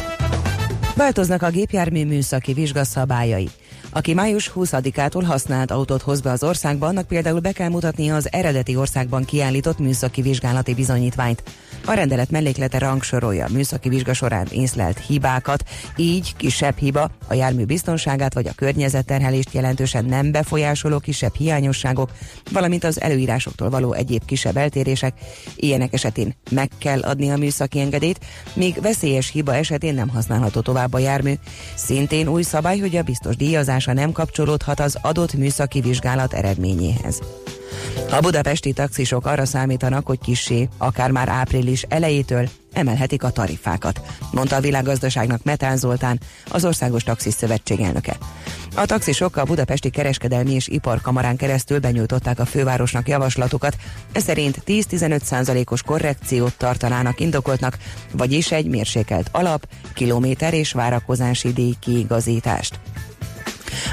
Változnak 0.96 1.42
a 1.42 1.50
gépjármű 1.50 2.04
műszaki 2.04 2.52
vizsgaszabályai. 2.52 3.48
Aki 3.96 4.14
május 4.14 4.52
20-ától 4.54 5.22
használt 5.26 5.70
autót 5.70 6.02
hoz 6.02 6.20
be 6.20 6.30
az 6.30 6.42
országba, 6.42 6.86
annak 6.86 7.06
például 7.06 7.40
be 7.40 7.52
kell 7.52 7.68
mutatnia 7.68 8.14
az 8.14 8.32
eredeti 8.32 8.76
országban 8.76 9.24
kiállított 9.24 9.78
műszaki 9.78 10.22
vizsgálati 10.22 10.74
bizonyítványt. 10.74 11.42
A 11.84 11.92
rendelet 11.92 12.30
melléklete 12.30 12.78
rangsorolja 12.78 13.44
a 13.44 13.52
műszaki 13.52 13.88
vizsga 13.88 14.14
során 14.14 14.46
észlelt 14.50 14.98
hibákat, 15.06 15.64
így 15.96 16.36
kisebb 16.36 16.78
hiba 16.78 17.10
a 17.26 17.34
jármű 17.34 17.64
biztonságát 17.64 18.34
vagy 18.34 18.46
a 18.46 18.52
környezetterhelést 18.52 19.52
jelentősen 19.52 20.04
nem 20.04 20.32
befolyásoló 20.32 20.98
kisebb 20.98 21.34
hiányosságok, 21.34 22.10
valamint 22.52 22.84
az 22.84 23.00
előírásoktól 23.00 23.70
való 23.70 23.92
egyéb 23.92 24.24
kisebb 24.24 24.56
eltérések. 24.56 25.14
Ilyenek 25.56 25.92
esetén 25.92 26.34
meg 26.50 26.70
kell 26.78 27.00
adni 27.00 27.30
a 27.30 27.36
műszaki 27.36 27.80
engedélyt, 27.80 28.18
míg 28.54 28.80
veszélyes 28.80 29.30
hiba 29.30 29.54
esetén 29.54 29.94
nem 29.94 30.08
használható 30.08 30.60
tovább 30.60 30.92
a 30.92 30.98
jármű. 30.98 31.32
Szintén 31.74 32.28
új 32.28 32.42
szabály, 32.42 32.78
hogy 32.78 32.96
a 32.96 33.02
biztos 33.02 33.36
díjazása 33.36 33.92
nem 33.92 34.12
kapcsolódhat 34.12 34.80
az 34.80 34.98
adott 35.02 35.34
műszaki 35.34 35.80
vizsgálat 35.80 36.32
eredményéhez. 36.32 37.20
A 38.10 38.20
budapesti 38.20 38.72
taxisok 38.72 39.26
arra 39.26 39.44
számítanak, 39.44 40.06
hogy 40.06 40.18
kissé, 40.18 40.68
akár 40.78 41.10
már 41.10 41.28
április 41.28 41.82
elejétől 41.82 42.48
emelhetik 42.72 43.22
a 43.22 43.30
tarifákat, 43.30 44.00
mondta 44.32 44.56
a 44.56 44.60
világgazdaságnak 44.60 45.42
Metán 45.42 45.76
Zoltán, 45.76 46.20
az 46.50 46.64
Országos 46.64 47.02
Taxis 47.02 47.34
Szövetség 47.34 47.80
elnöke. 47.80 48.16
A 48.74 48.86
taxisok 48.86 49.36
a 49.36 49.44
budapesti 49.44 49.90
kereskedelmi 49.90 50.52
és 50.52 50.68
iparkamarán 50.68 51.36
keresztül 51.36 51.78
benyújtották 51.78 52.38
a 52.38 52.44
fővárosnak 52.44 53.08
javaslatukat, 53.08 53.76
ez 54.12 54.22
szerint 54.22 54.62
10-15 54.66 55.70
os 55.70 55.82
korrekciót 55.82 56.54
tartanának 56.56 57.20
indokoltnak, 57.20 57.78
vagyis 58.12 58.52
egy 58.52 58.66
mérsékelt 58.66 59.28
alap, 59.32 59.68
kilométer 59.94 60.54
és 60.54 60.72
várakozási 60.72 61.52
díj 61.52 61.74
kiigazítást. 61.80 62.80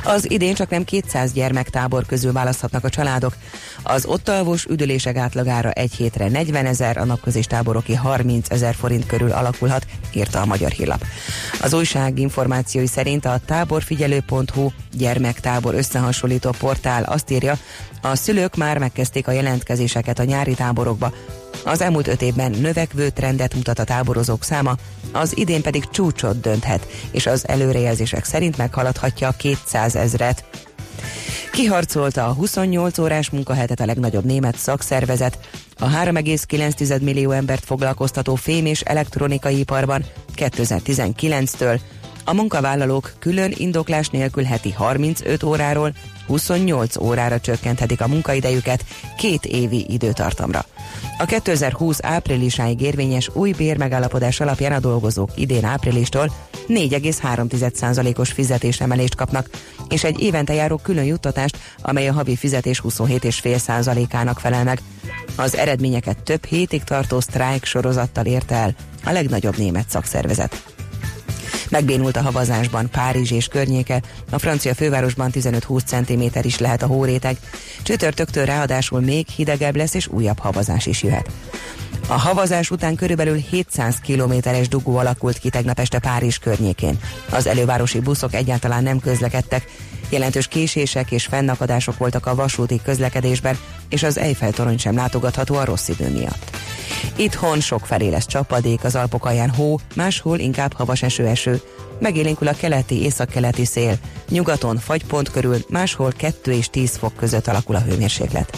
Az 0.04 0.32
idén 0.32 0.54
csak 0.54 0.70
nem 0.70 0.84
200 0.84 1.34
gyermektábor 1.34 2.06
közül 2.06 2.32
választhatnak 2.32 2.84
a 2.84 2.90
családok. 2.90 3.36
Az 3.84 4.06
ott 4.06 4.30
alvós 4.30 4.66
üdülések 4.66 5.16
átlagára 5.16 5.72
egy 5.72 5.94
hétre 5.94 6.30
40 6.30 6.66
ezer, 6.66 6.98
a 6.98 7.06
napközés 7.06 7.46
táboroki 7.46 7.94
30 7.94 8.50
ezer 8.50 8.76
forint 8.76 9.06
körül 9.06 9.32
alakulhat, 9.32 9.86
írta 10.14 10.42
a 10.42 10.46
Magyar 10.46 10.72
Hírlap. 10.72 11.06
Az 11.62 11.74
újság 11.74 12.20
információi 12.20 12.88
szerint 12.88 13.26
a 13.26 13.40
táborfigyelő.hu 13.46 14.70
gyermektábor 14.92 15.74
összehasonlító 15.74 16.50
portál 16.60 17.04
azt 17.04 17.32
írja, 17.32 17.58
a 18.02 18.16
szülők 18.16 18.56
már 18.56 18.78
megkezdték 18.78 19.28
a 19.28 19.32
jelentkezéseket 19.32 20.20
a 20.20 20.24
nyári 20.24 20.54
táborokba, 20.54 21.12
az 21.64 21.82
elmúlt 21.82 22.08
öt 22.08 22.22
évben 22.22 22.52
növekvő 22.52 23.10
trendet 23.10 23.56
mutat 23.56 23.80
a 23.80 23.84
táborozók 23.84 24.44
száma, 24.44 24.76
az 25.12 25.38
idén 25.38 25.62
pedig 25.62 25.90
csúcsot 25.90 26.40
dönthet, 26.40 26.88
és 27.12 27.26
az 27.26 27.48
előrejelzések 27.48 28.26
szerint 28.26 28.58
meghaladhatja 28.58 29.28
a 29.28 29.32
200 29.32 29.96
ezret. 29.96 30.44
Kiharcolta 31.52 32.26
a 32.26 32.34
28 32.34 32.98
órás 32.98 33.30
munkahetet 33.30 33.80
a 33.80 33.86
legnagyobb 33.86 34.26
német 34.26 34.58
szakszervezet. 34.58 35.40
A 35.80 35.86
3,9 35.86 37.02
millió 37.02 37.32
embert 37.32 37.66
foglalkoztató 37.66 38.36
fém 38.36 38.66
és 38.66 38.82
elektronikai 38.82 39.60
iparban 39.60 40.06
2019-től 40.36 41.80
a 42.26 42.34
munkavállalók 42.34 43.14
külön 43.20 43.54
indoklás 43.58 44.10
nélkül 44.10 44.44
heti 44.44 44.72
35 44.72 45.44
óráról 45.44 45.94
28 46.28 46.98
órára 46.98 47.40
csökkenthetik 47.40 48.02
a 48.02 48.08
munkaidejüket 48.08 48.86
két 49.18 49.46
évi 49.46 49.86
időtartamra. 49.90 50.66
A 51.18 51.26
2020 51.26 52.00
áprilisáig 52.02 52.82
érvényes 52.82 53.30
új 53.34 53.52
bérmegállapodás 53.52 54.40
alapján 54.40 54.72
a 54.72 54.80
dolgozók 54.80 55.30
idén 55.36 55.66
áprilistól 55.66 56.32
4,3%-os 56.68 58.32
fizetésemelést 58.32 59.16
kapnak, 59.16 59.50
és 59.90 60.04
egy 60.04 60.20
évente 60.20 60.54
járó 60.54 60.78
külön 60.78 61.04
juttatást, 61.04 61.58
amely 61.82 62.08
a 62.08 62.14
havi 62.14 62.36
fizetés 62.36 62.82
27,5%-ának 62.84 64.40
felel 64.40 64.64
meg. 64.64 64.82
Az 65.36 65.56
eredményeket 65.56 66.24
több 66.24 66.46
hétig 66.46 66.84
tartó 66.84 67.20
sztrájk 67.20 67.66
sorozattal 67.66 68.26
érte 68.26 68.56
el 68.56 68.76
a 69.04 69.12
legnagyobb 69.12 69.58
német 69.58 69.90
szakszervezet. 69.90 70.73
Megbénult 71.70 72.18
a 72.18 72.22
havazásban 72.22 72.90
Párizs 72.90 73.32
és 73.32 73.48
környéke, 73.48 74.02
a 74.32 74.40
francia 74.40 74.74
fővárosban 74.74 75.32
15-20 75.34 75.84
cm 75.86 76.40
is 76.42 76.60
lehet 76.60 76.82
a 76.82 76.88
hóréteg. 76.88 77.38
Csütörtöktől 77.84 78.46
ráadásul 78.46 79.00
még 79.02 79.28
hidegebb 79.28 79.76
lesz 79.76 79.94
és 79.94 80.08
újabb 80.08 80.40
havazás 80.40 80.86
is 80.86 81.04
jöhet. 81.04 81.30
A 82.08 82.14
havazás 82.20 82.72
után 82.72 82.96
körülbelül 82.96 83.36
700 83.36 83.96
kilométeres 83.96 84.68
dugó 84.68 84.98
alakult 84.98 85.38
ki 85.38 85.50
tegnap 85.50 85.80
este 85.80 86.00
Párizs 86.00 86.38
környékén. 86.38 87.00
Az 87.30 87.48
elővárosi 87.48 88.00
buszok 88.00 88.34
egyáltalán 88.34 88.84
nem 88.84 89.00
közlekedtek, 89.00 89.68
jelentős 90.10 90.48
késések 90.48 91.12
és 91.12 91.26
fennakadások 91.26 91.98
voltak 91.98 92.26
a 92.26 92.36
vasúti 92.36 92.82
közlekedésben, 92.84 93.58
és 93.90 94.04
az 94.04 94.18
Eiffel 94.18 94.52
torony 94.52 94.78
sem 94.78 94.96
látogatható 94.96 95.56
a 95.56 95.66
rossz 95.66 95.88
idő 95.88 96.10
miatt. 96.10 96.58
Itthon 97.16 97.60
sok 97.60 97.86
felé 97.86 98.10
lesz 98.10 98.26
csapadék, 98.26 98.84
az 98.84 98.96
Alpok 98.96 99.26
alján 99.26 99.50
hó, 99.50 99.80
máshol 99.96 100.40
inkább 100.40 100.74
havas 100.74 101.02
eső-eső. 101.02 101.62
Megélénkül 102.00 102.48
a 102.48 102.54
keleti, 102.54 103.02
északkeleti 103.04 103.66
szél. 103.66 103.98
Nyugaton 104.30 104.78
fagypont 104.78 105.32
körül, 105.32 105.58
máshol 105.70 106.12
2 106.18 106.52
és 106.52 106.70
10 106.70 106.98
fok 106.98 107.16
között 107.16 107.48
alakul 107.48 107.76
a 107.76 107.82
hőmérséklet. 107.82 108.58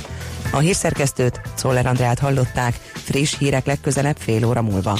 A 0.52 0.60
hírszerkesztőt, 0.60 1.42
Szoller 1.56 1.86
Andrát 1.86 2.20
hallották, 2.20 2.80
friss 2.94 3.38
hírek 3.38 3.66
legközelebb 3.66 4.18
fél 4.20 4.46
óra 4.46 4.62
múlva. 4.62 5.00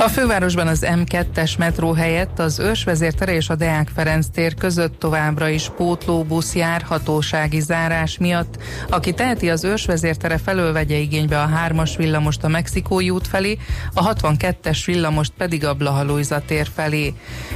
A 0.00 0.08
fővárosban 0.08 0.66
az 0.66 0.86
M2-es 0.88 1.58
metró 1.58 1.92
helyett 1.92 2.38
az 2.38 2.58
Ősvezértere 2.58 3.34
és 3.34 3.48
a 3.48 3.54
Deák 3.54 3.88
Ferenc 3.94 4.26
tér 4.26 4.54
között 4.54 4.98
továbbra 4.98 5.48
is 5.48 5.70
pótlóbusz 5.76 6.54
jár 6.54 6.82
hatósági 6.82 7.60
zárás 7.60 8.18
miatt. 8.18 8.62
Aki 8.88 9.12
teheti 9.12 9.50
az 9.50 9.64
Ősvezértere 9.64 10.38
felől 10.38 10.72
vegye 10.72 10.96
igénybe 10.96 11.40
a 11.40 11.48
3-as 11.68 11.90
villamost 11.96 12.44
a 12.44 12.48
Mexikói 12.48 13.10
út 13.10 13.26
felé, 13.26 13.58
a 13.94 14.14
62-es 14.14 14.82
villamost 14.86 15.32
pedig 15.36 15.66
a 15.66 15.74
Blahalújza 15.74 16.42
tér 16.46 16.68
felé. 16.74 17.14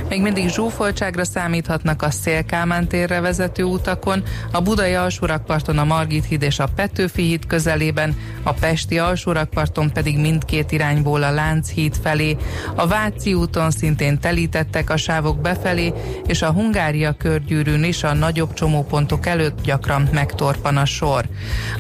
Még 0.09 0.21
mindig 0.21 0.49
zsúfoltságra 0.49 1.25
számíthatnak 1.25 2.03
a 2.03 2.11
Szélkámán 2.11 2.89
térre 2.89 3.21
vezető 3.21 3.63
utakon, 3.63 4.23
a 4.53 4.61
Budai 4.61 4.95
alsórakparton 4.95 5.79
a 5.79 5.85
Margit 5.85 6.25
híd 6.25 6.43
és 6.43 6.59
a 6.59 6.69
Petőfi 6.77 7.23
híd 7.23 7.47
közelében, 7.47 8.17
a 8.43 8.53
Pesti 8.53 8.99
alsórakparton 8.99 9.93
pedig 9.93 10.19
mindkét 10.19 10.73
irányból 10.73 11.23
a 11.23 11.31
Lánchíd 11.31 11.97
felé, 12.03 12.33
a 12.75 12.87
Váci 12.87 13.35
úton 13.35 13.71
szintén 13.71 14.19
telítettek 14.19 14.91
a 14.91 14.97
sávok 14.97 15.41
befelé, 15.41 15.93
és 16.27 16.43
a 16.43 16.53
Hungária 16.53 17.13
körgyűrűn 17.13 17.85
is 17.85 18.03
a 18.03 18.15
nagyobb 18.15 18.53
csomópontok 18.53 19.27
előtt 19.27 19.63
gyakran 19.63 20.09
megtorpan 20.13 20.77
a 20.77 20.85
sor. 20.85 21.25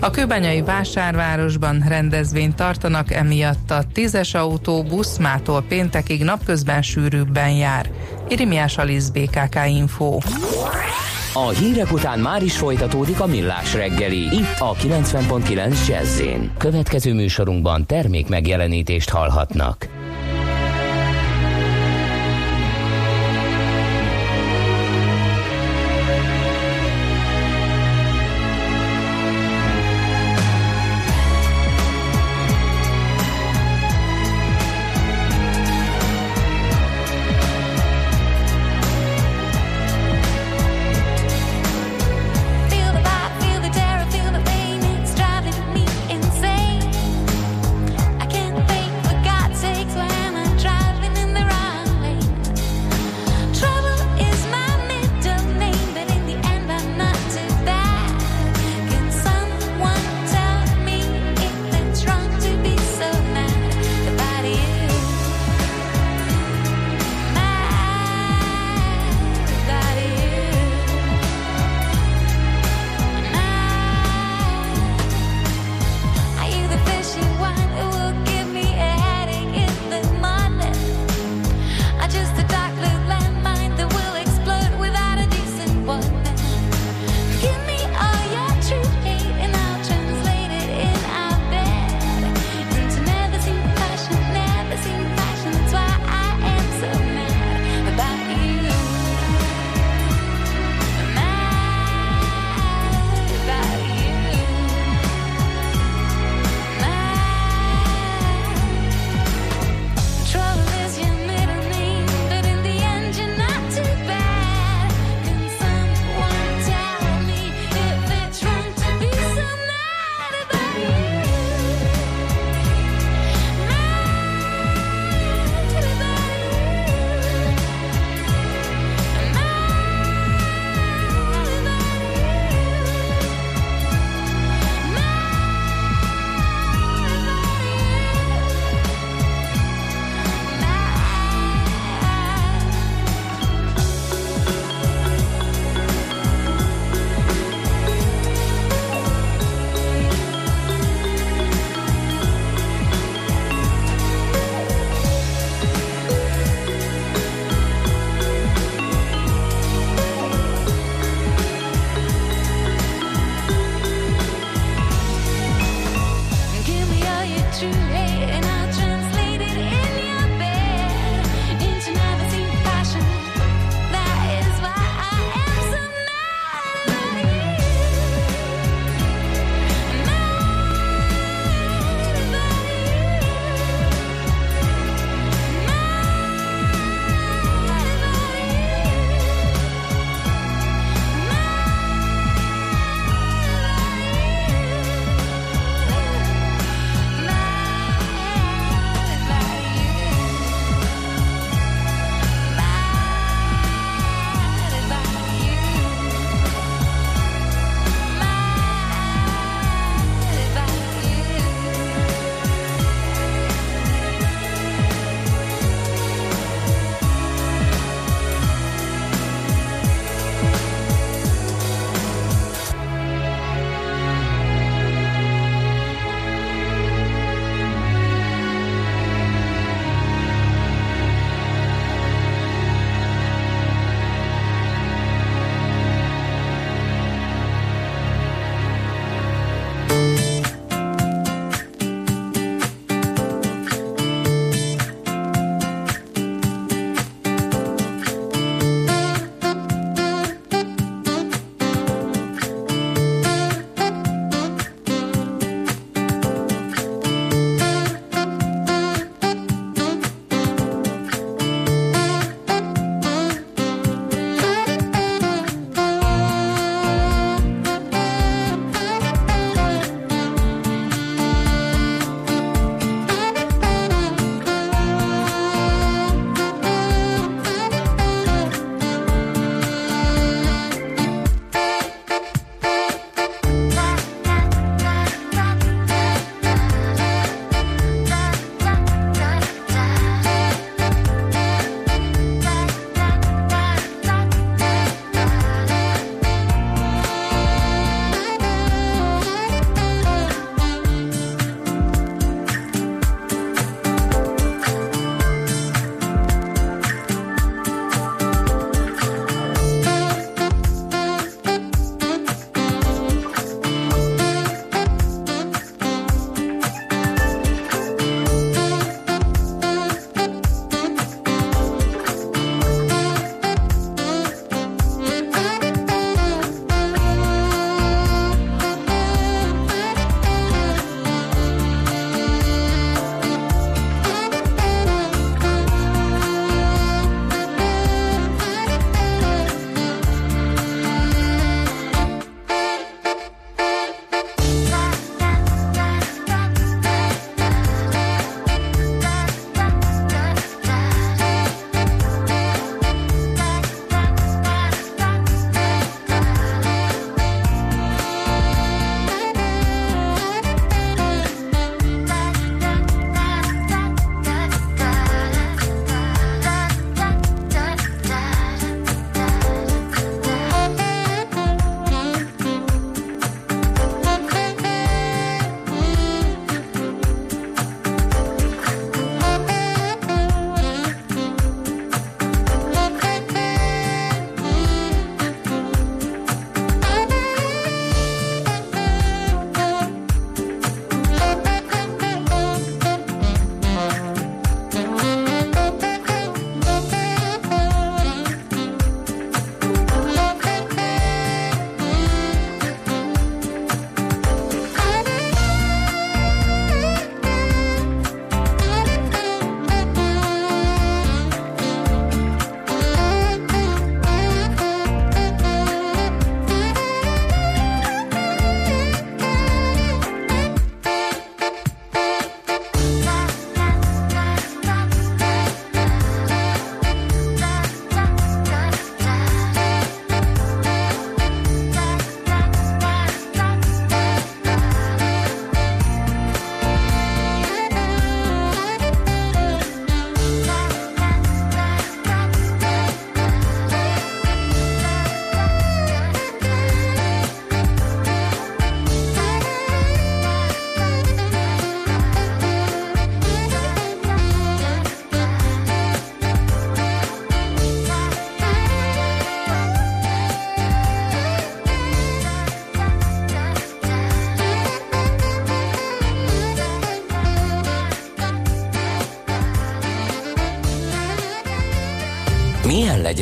A 0.00 0.10
kőbányai 0.10 0.62
vásárvárosban 0.62 1.84
rendezvényt 1.88 2.56
tartanak, 2.56 3.12
emiatt 3.12 3.70
a 3.70 3.84
tízes 3.92 4.34
autóbusz 4.34 5.16
mától 5.16 5.62
péntekig 5.62 6.22
napközben 6.22 6.82
sűrűbben 6.82 7.50
jár. 7.50 7.90
Irimiás 8.28 8.78
Alisz 8.78 9.08
BKK 9.08 9.58
Info. 9.66 10.18
A 11.36 11.48
hírek 11.48 11.92
után 11.92 12.18
már 12.18 12.42
is 12.42 12.56
folytatódik 12.56 13.20
a 13.20 13.26
millás 13.26 13.74
reggeli. 13.74 14.22
Itt 14.22 14.58
a 14.58 14.74
90.9 14.74 15.86
jazz 15.88 16.22
Következő 16.58 17.14
műsorunkban 17.14 17.86
termék 17.86 18.28
megjelenítést 18.28 19.10
hallhatnak. 19.10 19.93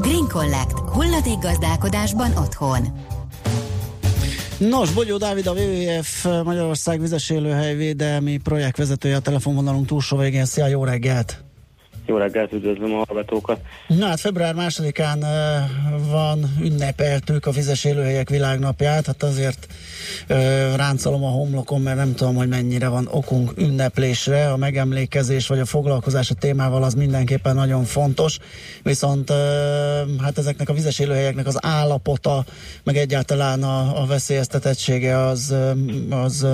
Green 0.00 0.28
Collect. 0.28 0.78
Hulladék 0.78 1.38
gazdálkodásban 1.38 2.36
otthon. 2.36 2.86
Nos, 4.58 4.92
Bogyó 4.92 5.16
Dávid, 5.16 5.46
a 5.46 5.52
WWF 5.52 6.24
Magyarország 6.24 7.00
vizes 7.00 7.30
élőhely 7.30 7.74
védelmi 7.74 8.36
projektvezetője 8.36 9.16
a 9.16 9.20
telefonvonalunk 9.20 9.86
túlsó 9.86 10.16
végén. 10.16 10.44
Szia, 10.44 10.66
jó 10.66 10.84
reggelt! 10.84 11.49
Jó 12.06 12.16
reggelt, 12.16 12.52
üdvözlöm 12.52 12.92
a 12.92 13.04
hallgatókat. 13.06 13.60
Na 13.88 14.06
hát 14.06 14.20
február 14.20 14.54
másodikán 14.54 15.24
van, 16.10 16.56
ünnepeltük 16.62 17.46
a 17.46 17.50
vizes 17.50 17.84
élőhelyek 17.84 18.28
világnapját, 18.28 19.06
hát 19.06 19.22
azért 19.22 19.66
ráncolom 20.76 21.24
a 21.24 21.28
homlokon, 21.28 21.80
mert 21.80 21.96
nem 21.96 22.14
tudom, 22.14 22.34
hogy 22.34 22.48
mennyire 22.48 22.88
van 22.88 23.08
okunk 23.10 23.52
ünneplésre, 23.56 24.52
a 24.52 24.56
megemlékezés 24.56 25.46
vagy 25.46 25.58
a 25.58 25.64
foglalkozás 25.64 26.30
a 26.30 26.34
témával 26.34 26.82
az 26.82 26.94
mindenképpen 26.94 27.54
nagyon 27.54 27.84
fontos, 27.84 28.38
viszont 28.82 29.32
hát 30.20 30.38
ezeknek 30.38 30.68
a 30.68 30.72
vizes 30.72 30.98
élőhelyeknek 30.98 31.46
az 31.46 31.58
állapota, 31.64 32.44
meg 32.82 32.96
egyáltalán 32.96 33.62
a, 33.62 34.02
a 34.02 34.06
veszélyeztetettsége 34.06 35.18
az, 35.18 35.54
az 36.10 36.46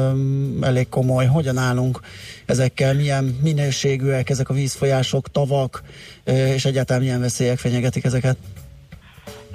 elég 0.61 0.89
komoly. 0.89 1.27
Hogyan 1.27 1.59
állunk 1.59 2.01
ezekkel, 2.47 2.95
milyen 2.95 3.39
minőségűek 3.43 4.31
ezek 4.31 4.49
a 4.49 4.55
vízfolyások, 4.55 5.31
tavak, 5.47 5.83
és 6.25 6.65
egyáltalán 6.65 7.03
milyen 7.03 7.21
veszélyek 7.21 7.59
fenyegetik 7.59 8.05
ezeket? 8.05 8.37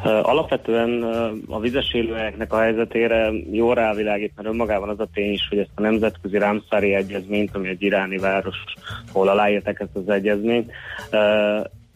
Alapvetően 0.04 1.04
a 1.48 1.60
vizes 1.60 1.94
élőhelyeknek 1.94 2.54
a 2.54 2.60
helyzetére 2.60 3.32
jól 3.52 3.76
rávilágít, 3.76 4.32
mert 4.36 4.48
önmagában 4.48 4.90
az 4.90 5.00
a 5.00 5.08
tény 5.14 5.32
is, 5.32 5.48
hogy 5.50 5.58
ezt 5.58 5.70
a 5.76 5.82
nemzetközi 5.82 6.38
Rámszári 6.38 6.94
egyezményt, 6.94 7.56
ami 7.56 7.68
egy 7.68 7.82
iráni 7.82 8.18
város, 8.18 8.56
hol 9.12 9.28
aláírták 9.28 9.80
ezt 9.80 9.96
az 9.96 10.10
egyezményt, 10.10 10.72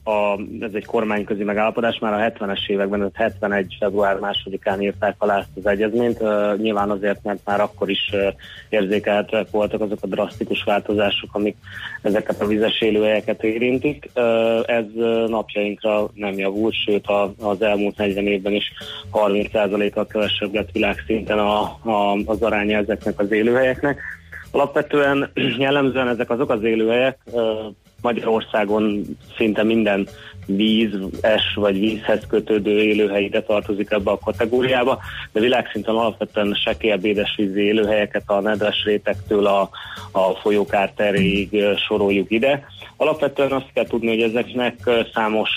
a, 0.07 0.39
ez 0.59 0.73
egy 0.73 0.85
kormányközi 0.85 1.43
megállapodás, 1.43 1.99
már 1.99 2.13
a 2.13 2.31
70-es 2.31 2.67
években, 2.67 3.03
ez 3.03 3.09
71. 3.13 3.75
február 3.79 4.19
másodikán 4.19 4.81
írták 4.81 5.15
alá 5.17 5.37
ezt 5.37 5.49
az 5.55 5.65
egyezményt, 5.65 6.19
nyilván 6.57 6.89
azért, 6.89 7.23
mert 7.23 7.39
már 7.45 7.61
akkor 7.61 7.89
is 7.89 8.09
uh, 8.13 8.33
érzékelhetőek 8.69 9.49
voltak 9.51 9.81
azok 9.81 9.97
a 10.01 10.07
drasztikus 10.07 10.63
változások, 10.63 11.29
amik 11.33 11.55
ezeket 12.01 12.41
a 12.41 12.47
vizes 12.47 12.81
élőhelyeket 12.81 13.43
érintik. 13.43 14.09
Uh, 14.15 14.23
ez 14.65 14.85
napjainkra 15.27 16.09
nem 16.13 16.33
javult, 16.33 16.73
sőt 16.85 17.07
a, 17.07 17.33
az 17.39 17.61
elmúlt 17.61 17.97
40 17.97 18.27
évben 18.27 18.53
is 18.53 18.71
30%-kal 19.11 20.07
kevesebb 20.07 20.53
lett 20.53 20.71
világszinten 20.71 21.39
a, 21.39 21.61
a, 21.61 22.17
az 22.25 22.41
aránya 22.41 22.77
ezeknek 22.77 23.19
az 23.19 23.31
élőhelyeknek. 23.31 23.99
Alapvetően 24.51 25.31
jellemzően 25.57 26.07
ezek 26.07 26.29
azok 26.29 26.49
az 26.49 26.63
élőhelyek, 26.63 27.17
Magyarországon 28.05 29.01
szinte 29.37 29.63
minden 29.63 30.07
víz, 30.45 30.93
es 31.21 31.53
vagy 31.55 31.79
vízhez 31.79 32.27
kötődő 32.27 32.81
élőhely 32.81 33.23
ide 33.23 33.41
tartozik 33.41 33.91
ebbe 33.91 34.11
a 34.11 34.17
kategóriába, 34.17 34.99
de 35.31 35.39
világszinten 35.39 35.95
alapvetően 35.95 36.53
sekélyebb 36.53 37.05
édesvízi 37.05 37.61
élőhelyeket 37.61 38.23
a 38.25 38.39
nedves 38.39 38.83
rétektől 38.85 39.45
a, 39.45 39.69
a 40.11 40.35
folyókárteréig 40.41 41.63
soroljuk 41.87 42.31
ide. 42.31 42.65
Alapvetően 42.97 43.51
azt 43.51 43.71
kell 43.73 43.85
tudni, 43.85 44.07
hogy 44.07 44.21
ezeknek 44.21 44.75
számos 45.13 45.49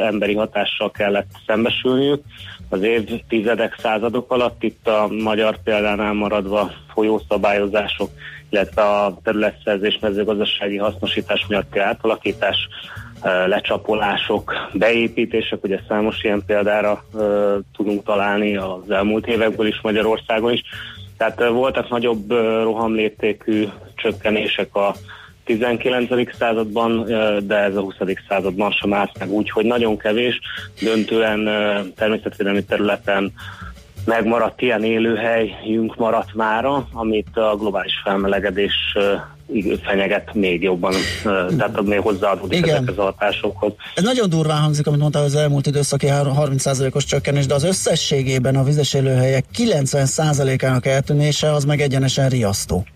emberi 0.00 0.34
hatással 0.34 0.90
kellett 0.90 1.30
szembesülniük. 1.46 2.22
Az 2.68 2.82
évtizedek, 2.82 3.76
századok 3.78 4.32
alatt 4.32 4.62
itt 4.62 4.88
a 4.88 5.08
magyar 5.22 5.58
példánál 5.62 6.12
maradva 6.12 6.70
folyószabályozások, 6.94 8.10
illetve 8.50 8.82
a 8.82 9.18
területszerzés 9.22 9.98
mezőgazdasági 10.00 10.76
hasznosítás 10.76 11.46
miatti 11.48 11.78
átalakítás, 11.78 12.56
lecsapolások, 13.46 14.52
beépítések, 14.72 15.64
ugye 15.64 15.80
számos 15.88 16.22
ilyen 16.22 16.42
példára 16.46 17.04
tudunk 17.76 18.04
találni 18.04 18.56
az 18.56 18.90
elmúlt 18.90 19.26
évekből 19.26 19.66
is 19.66 19.80
Magyarországon 19.82 20.52
is. 20.52 20.62
Tehát 21.16 21.48
voltak 21.48 21.88
nagyobb 21.88 22.30
rohamléptékű 22.62 23.68
csökkenések 23.94 24.74
a 24.74 24.94
19. 25.48 26.36
században, 26.38 27.04
de 27.46 27.56
ez 27.56 27.76
a 27.76 27.80
20. 27.80 27.94
században 28.28 28.70
sem 28.70 28.94
állt 28.94 29.18
meg 29.18 29.30
úgy, 29.30 29.50
hogy 29.50 29.64
nagyon 29.64 29.96
kevés, 29.96 30.40
döntően 30.80 31.48
természetvédelmi 31.96 32.64
területen 32.64 33.32
megmaradt 34.04 34.60
ilyen 34.60 34.84
élőhelyünk 34.84 35.96
maradt 35.96 36.34
mára, 36.34 36.88
amit 36.92 37.36
a 37.36 37.56
globális 37.58 37.92
felmelegedés 38.04 38.96
fenyeget 39.82 40.34
még 40.34 40.62
jobban, 40.62 40.94
tehát 41.56 41.82
még 41.82 42.00
hozzáadódik 42.00 42.58
Igen. 42.58 42.76
ezekhez 42.76 42.98
a 42.98 43.02
hatásokhoz. 43.02 43.72
Ez 43.94 44.02
nagyon 44.02 44.28
durván 44.28 44.60
hangzik, 44.60 44.86
amit 44.86 45.00
mondtál, 45.00 45.24
az 45.24 45.34
elmúlt 45.34 45.66
időszaki 45.66 46.06
30%-os 46.10 47.04
csökkenés, 47.04 47.46
de 47.46 47.54
az 47.54 47.64
összességében 47.64 48.56
a 48.56 48.62
vizes 48.62 48.94
élőhelyek 48.94 49.44
90%-ának 49.56 50.86
eltűnése 50.86 51.52
az 51.52 51.64
meg 51.64 51.80
egyenesen 51.80 52.28
riasztó. 52.28 52.86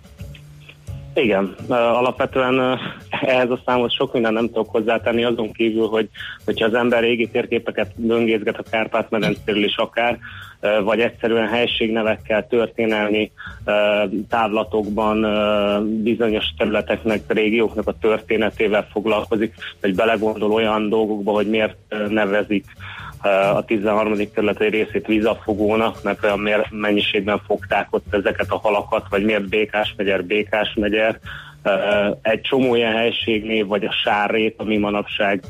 Igen, 1.14 1.54
alapvetően 1.68 2.78
ehhez 3.10 3.50
a 3.50 3.62
számot 3.66 3.94
sok 3.94 4.12
minden 4.12 4.32
nem 4.32 4.46
tudok 4.46 4.70
hozzátenni, 4.70 5.24
azon 5.24 5.52
kívül, 5.52 5.86
hogy 5.86 6.08
hogyha 6.44 6.66
az 6.66 6.74
ember 6.74 7.02
régi 7.02 7.28
térképeket 7.28 7.92
döngészget 7.96 8.58
a 8.58 8.70
Kárpát-medencéről 8.70 9.64
is 9.64 9.76
akár, 9.76 10.18
vagy 10.84 11.00
egyszerűen 11.00 11.48
helységnevekkel, 11.48 12.46
történelmi 12.46 13.30
távlatokban 14.28 15.26
bizonyos 16.02 16.44
területeknek, 16.56 17.20
régióknak 17.26 17.88
a 17.88 17.98
történetével 18.00 18.86
foglalkozik, 18.92 19.54
vagy 19.80 19.94
belegondol 19.94 20.52
olyan 20.52 20.88
dolgokba, 20.88 21.32
hogy 21.32 21.48
miért 21.48 21.76
nevezik 22.08 22.64
a 23.54 23.64
13. 23.64 24.14
terület 24.34 24.60
egy 24.60 24.72
részét 24.72 25.06
vízafogónak, 25.06 26.02
mert 26.02 26.24
olyan 26.24 26.66
mennyiségben 26.70 27.40
fogták 27.46 27.86
ott 27.90 28.14
ezeket 28.14 28.50
a 28.50 28.58
halakat, 28.58 29.06
vagy 29.10 29.24
miért 29.24 29.48
Békás 29.48 29.94
megyer, 29.96 30.24
Békás 30.24 30.74
megyer. 30.74 31.18
Egy 32.22 32.40
csomó 32.40 32.74
ilyen 32.74 32.92
helységnév, 32.92 33.66
vagy 33.66 33.84
a 33.84 33.92
sárrét, 34.04 34.54
ami 34.56 34.76
manapság 34.76 35.42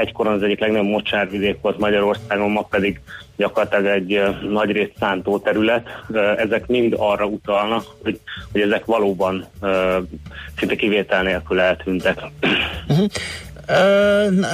egykoron 0.00 0.32
az 0.32 0.42
egyik 0.42 0.60
legnagyobb 0.60 0.88
mocsárvidék 0.88 1.60
volt 1.60 1.78
Magyarországon, 1.78 2.50
ma 2.50 2.62
pedig 2.62 3.00
gyakorlatilag 3.36 3.86
egy 3.86 4.22
nagy 4.48 4.70
részt 4.70 4.92
szántó 4.98 5.38
terület. 5.38 5.88
Ezek 6.36 6.66
mind 6.66 6.94
arra 6.96 7.24
utalnak, 7.24 7.84
hogy, 8.02 8.20
hogy 8.52 8.60
ezek 8.60 8.84
valóban 8.84 9.46
szinte 10.58 10.76
kivétel 10.76 11.22
nélkül 11.22 11.60
eltűntek. 11.60 12.18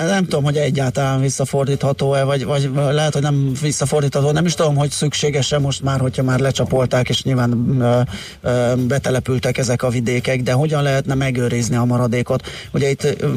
Nem 0.07 0.24
tudom, 0.24 0.44
hogy 0.44 0.57
egyáltalán 0.57 1.20
visszafordítható-e, 1.20 2.24
vagy, 2.24 2.44
vagy 2.44 2.70
lehet, 2.74 3.12
hogy 3.12 3.22
nem 3.22 3.53
visszafordítható. 3.62 4.31
Nem 4.31 4.44
is 4.44 4.55
tudom, 4.55 4.77
hogy 4.77 4.90
szükséges-e 4.90 5.59
most 5.59 5.83
már, 5.83 6.00
hogyha 6.00 6.22
már 6.22 6.40
lecsapolták, 6.40 7.09
és 7.09 7.22
nyilván 7.22 7.81
ö, 7.81 8.00
ö, 8.42 8.72
betelepültek 8.88 9.59
ezek 9.59 9.83
a 9.83 9.88
vidékek, 9.88 10.42
de 10.42 10.53
hogyan 10.53 10.83
lehetne 10.83 11.14
megőrizni 11.14 11.77
a 11.77 11.85
maradékot? 11.85 12.46
Ugye 12.72 12.90
itt 12.90 13.05
ö, 13.05 13.33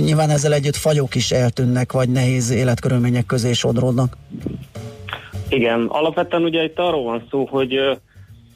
nyilván 0.00 0.30
ezzel 0.30 0.52
együtt 0.52 0.76
fagyok 0.76 1.14
is 1.14 1.30
eltűnnek, 1.30 1.92
vagy 1.92 2.08
nehéz 2.08 2.50
életkörülmények 2.50 3.26
közé 3.26 3.52
sodródnak. 3.52 4.16
Igen, 5.48 5.86
alapvetően 5.88 6.42
ugye 6.42 6.64
itt 6.64 6.78
arról 6.78 7.04
van 7.04 7.26
szó, 7.30 7.44
hogy 7.44 7.74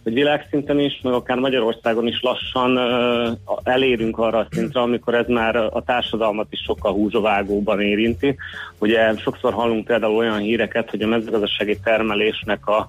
hogy 0.09 0.16
világszinten 0.16 0.81
is, 0.81 1.01
meg 1.03 1.12
akár 1.12 1.38
Magyarországon 1.38 2.07
is 2.07 2.21
lassan 2.21 2.77
uh, 2.77 3.38
elérünk 3.62 4.18
arra 4.18 4.38
a 4.38 4.47
szintre, 4.51 4.81
amikor 4.81 5.14
ez 5.14 5.27
már 5.27 5.57
a 5.57 5.83
társadalmat 5.87 6.47
is 6.51 6.61
sokkal 6.61 6.92
húzsovágóban 6.92 7.81
érinti. 7.81 8.37
Ugye 8.79 9.16
sokszor 9.16 9.53
hallunk 9.53 9.85
például 9.85 10.16
olyan 10.16 10.38
híreket, 10.38 10.90
hogy 10.90 11.03
a 11.03 11.07
mezőgazdasági 11.07 11.79
termelésnek 11.85 12.66
a, 12.66 12.88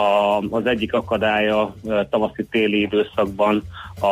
a, 0.00 0.38
az 0.50 0.66
egyik 0.66 0.92
akadálya 0.92 1.74
uh, 1.82 2.08
tavaszi-téli 2.10 2.80
időszakban 2.80 3.62
a, 4.00 4.06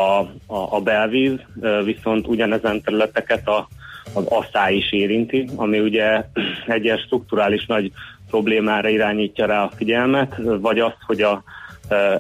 a, 0.55 0.77
a 0.77 0.81
belvíz, 0.81 1.38
viszont 1.85 2.27
ugyanezen 2.27 2.81
területeket 2.81 3.49
a, 3.49 3.69
az 4.14 4.27
asszály 4.27 4.77
is 4.77 4.92
érinti, 4.92 5.49
ami 5.57 5.81
ugye 5.81 6.25
egy 6.66 6.85
ilyen 6.85 6.99
strukturális 6.99 7.66
nagy 7.66 7.92
problémára 8.31 8.88
irányítja 8.88 9.47
rá 9.47 9.62
a 9.62 9.71
figyelmet, 9.77 10.35
vagy 10.61 10.79
az, 10.79 10.92
hogy 11.07 11.21
a 11.21 11.42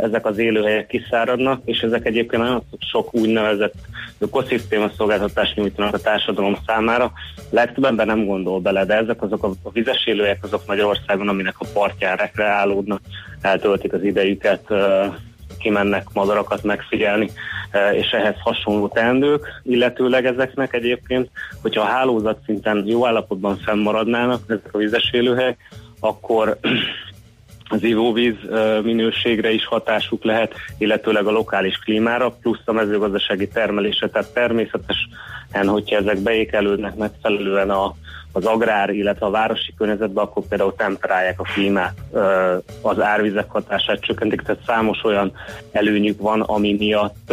ezek 0.00 0.26
az 0.26 0.38
élőhelyek 0.38 0.86
kiszáradnak, 0.86 1.60
és 1.64 1.80
ezek 1.80 2.06
egyébként 2.06 2.42
nagyon 2.42 2.62
sok 2.78 3.14
úgynevezett 3.14 3.74
ökoszisztéma 4.18 4.90
szolgáltatást 4.96 5.56
nyújtanak 5.56 5.94
a 5.94 5.98
társadalom 5.98 6.56
számára. 6.66 7.12
Legtöbb 7.50 7.84
ember 7.84 8.06
nem 8.06 8.24
gondol 8.24 8.60
bele, 8.60 8.84
de 8.84 8.94
ezek 8.94 9.22
azok 9.22 9.44
a, 9.44 9.50
a 9.62 9.70
vizes 9.70 10.06
élőhelyek 10.06 10.44
azok 10.44 10.66
Magyarországon, 10.66 11.28
aminek 11.28 11.54
a 11.58 11.66
partján 11.72 12.16
rekreálódnak, 12.16 13.00
eltöltik 13.40 13.92
az 13.92 14.02
idejüket, 14.02 14.62
kimennek 15.58 16.06
madarakat 16.12 16.62
megfigyelni, 16.62 17.30
és 17.92 18.10
ehhez 18.10 18.34
hasonló 18.38 18.88
teendők, 18.88 19.46
illetőleg 19.62 20.26
ezeknek 20.26 20.74
egyébként, 20.74 21.30
hogyha 21.62 21.82
a 21.82 21.86
hálózat 21.86 22.38
szinten 22.44 22.82
jó 22.86 23.06
állapotban 23.06 23.56
fennmaradnának 23.56 24.40
ezek 24.46 24.68
a 24.72 24.78
vizes 24.78 25.10
élőhelyek, 25.12 25.58
akkor 26.00 26.58
az 27.68 27.82
ivóvíz 27.82 28.34
minőségre 28.82 29.50
is 29.52 29.66
hatásuk 29.66 30.24
lehet, 30.24 30.54
illetőleg 30.78 31.26
a 31.26 31.30
lokális 31.30 31.76
klímára, 31.76 32.30
plusz 32.30 32.62
a 32.64 32.72
mezőgazdasági 32.72 33.48
termelésre, 33.48 34.08
tehát 34.08 34.32
természetesen, 34.32 35.66
hogyha 35.66 35.96
ezek 35.96 36.18
beékelődnek 36.18 36.96
megfelelően 36.96 37.70
a, 37.70 37.94
az 38.32 38.44
agrár, 38.44 38.90
illetve 38.90 39.26
a 39.26 39.30
városi 39.30 39.74
környezetben, 39.76 40.24
akkor 40.24 40.42
például 40.48 40.74
temperálják 40.76 41.40
a 41.40 41.48
klímát, 41.54 41.94
az 42.82 43.00
árvizek 43.00 43.50
hatását 43.50 44.00
csökkentik, 44.00 44.40
tehát 44.40 44.62
számos 44.66 45.04
olyan 45.04 45.32
előnyük 45.72 46.20
van, 46.20 46.40
ami 46.40 46.76
miatt 46.78 47.32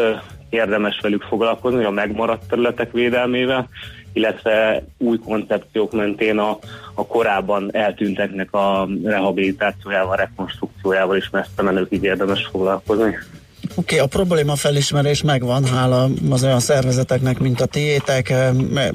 érdemes 0.49 0.99
velük 1.01 1.21
foglalkozni, 1.21 1.83
a 1.83 1.89
megmaradt 1.89 2.47
területek 2.47 2.91
védelmével, 2.91 3.69
illetve 4.13 4.84
új 4.97 5.19
koncepciók 5.19 5.91
mentén 5.91 6.38
a, 6.38 6.58
a 6.93 7.08
korábban 7.08 7.69
eltűnteknek 7.76 8.54
a 8.54 8.88
rehabilitációjával, 9.04 10.15
rekonstrukciójával 10.15 11.17
is 11.17 11.30
messze 11.30 11.62
menőkig 11.62 12.04
érdemes 12.04 12.45
foglalkozni. 12.45 13.17
Oké, 13.63 13.95
okay, 13.95 13.99
a 13.99 14.08
probléma 14.08 14.56
felismerés 14.56 15.21
megvan, 15.21 15.65
hála 15.65 16.08
az 16.30 16.43
olyan 16.43 16.60
szervezeteknek, 16.60 17.39
mint 17.39 17.62
a 17.62 17.65
tiétek, 17.65 18.34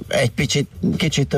egy 0.08 0.30
picit, 0.30 0.68
kicsit 0.96 1.36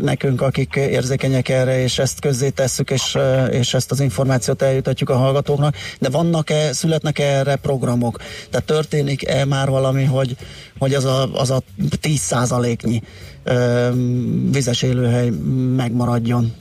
nekünk, 0.00 0.42
akik 0.42 0.76
érzékenyek 0.76 1.48
erre, 1.48 1.82
és 1.82 1.98
ezt 1.98 2.20
közzé 2.20 2.48
tesszük, 2.48 2.90
és, 2.90 3.18
és 3.50 3.74
ezt 3.74 3.90
az 3.90 4.00
információt 4.00 4.62
eljutatjuk 4.62 5.10
a 5.10 5.16
hallgatóknak, 5.16 5.74
de 6.00 6.08
vannak-e, 6.08 6.72
születnek 6.72 7.18
-e 7.18 7.22
erre 7.22 7.56
programok? 7.56 8.16
Tehát 8.50 8.66
történik-e 8.66 9.44
már 9.44 9.68
valami, 9.68 10.04
hogy, 10.04 10.36
hogy 10.78 10.94
az 10.94 11.04
a, 11.04 11.28
az 11.32 11.50
a 11.50 11.60
10 12.00 12.18
százaléknyi 12.18 13.02
vizes 14.52 14.82
élőhely 14.82 15.30
megmaradjon? 15.76 16.52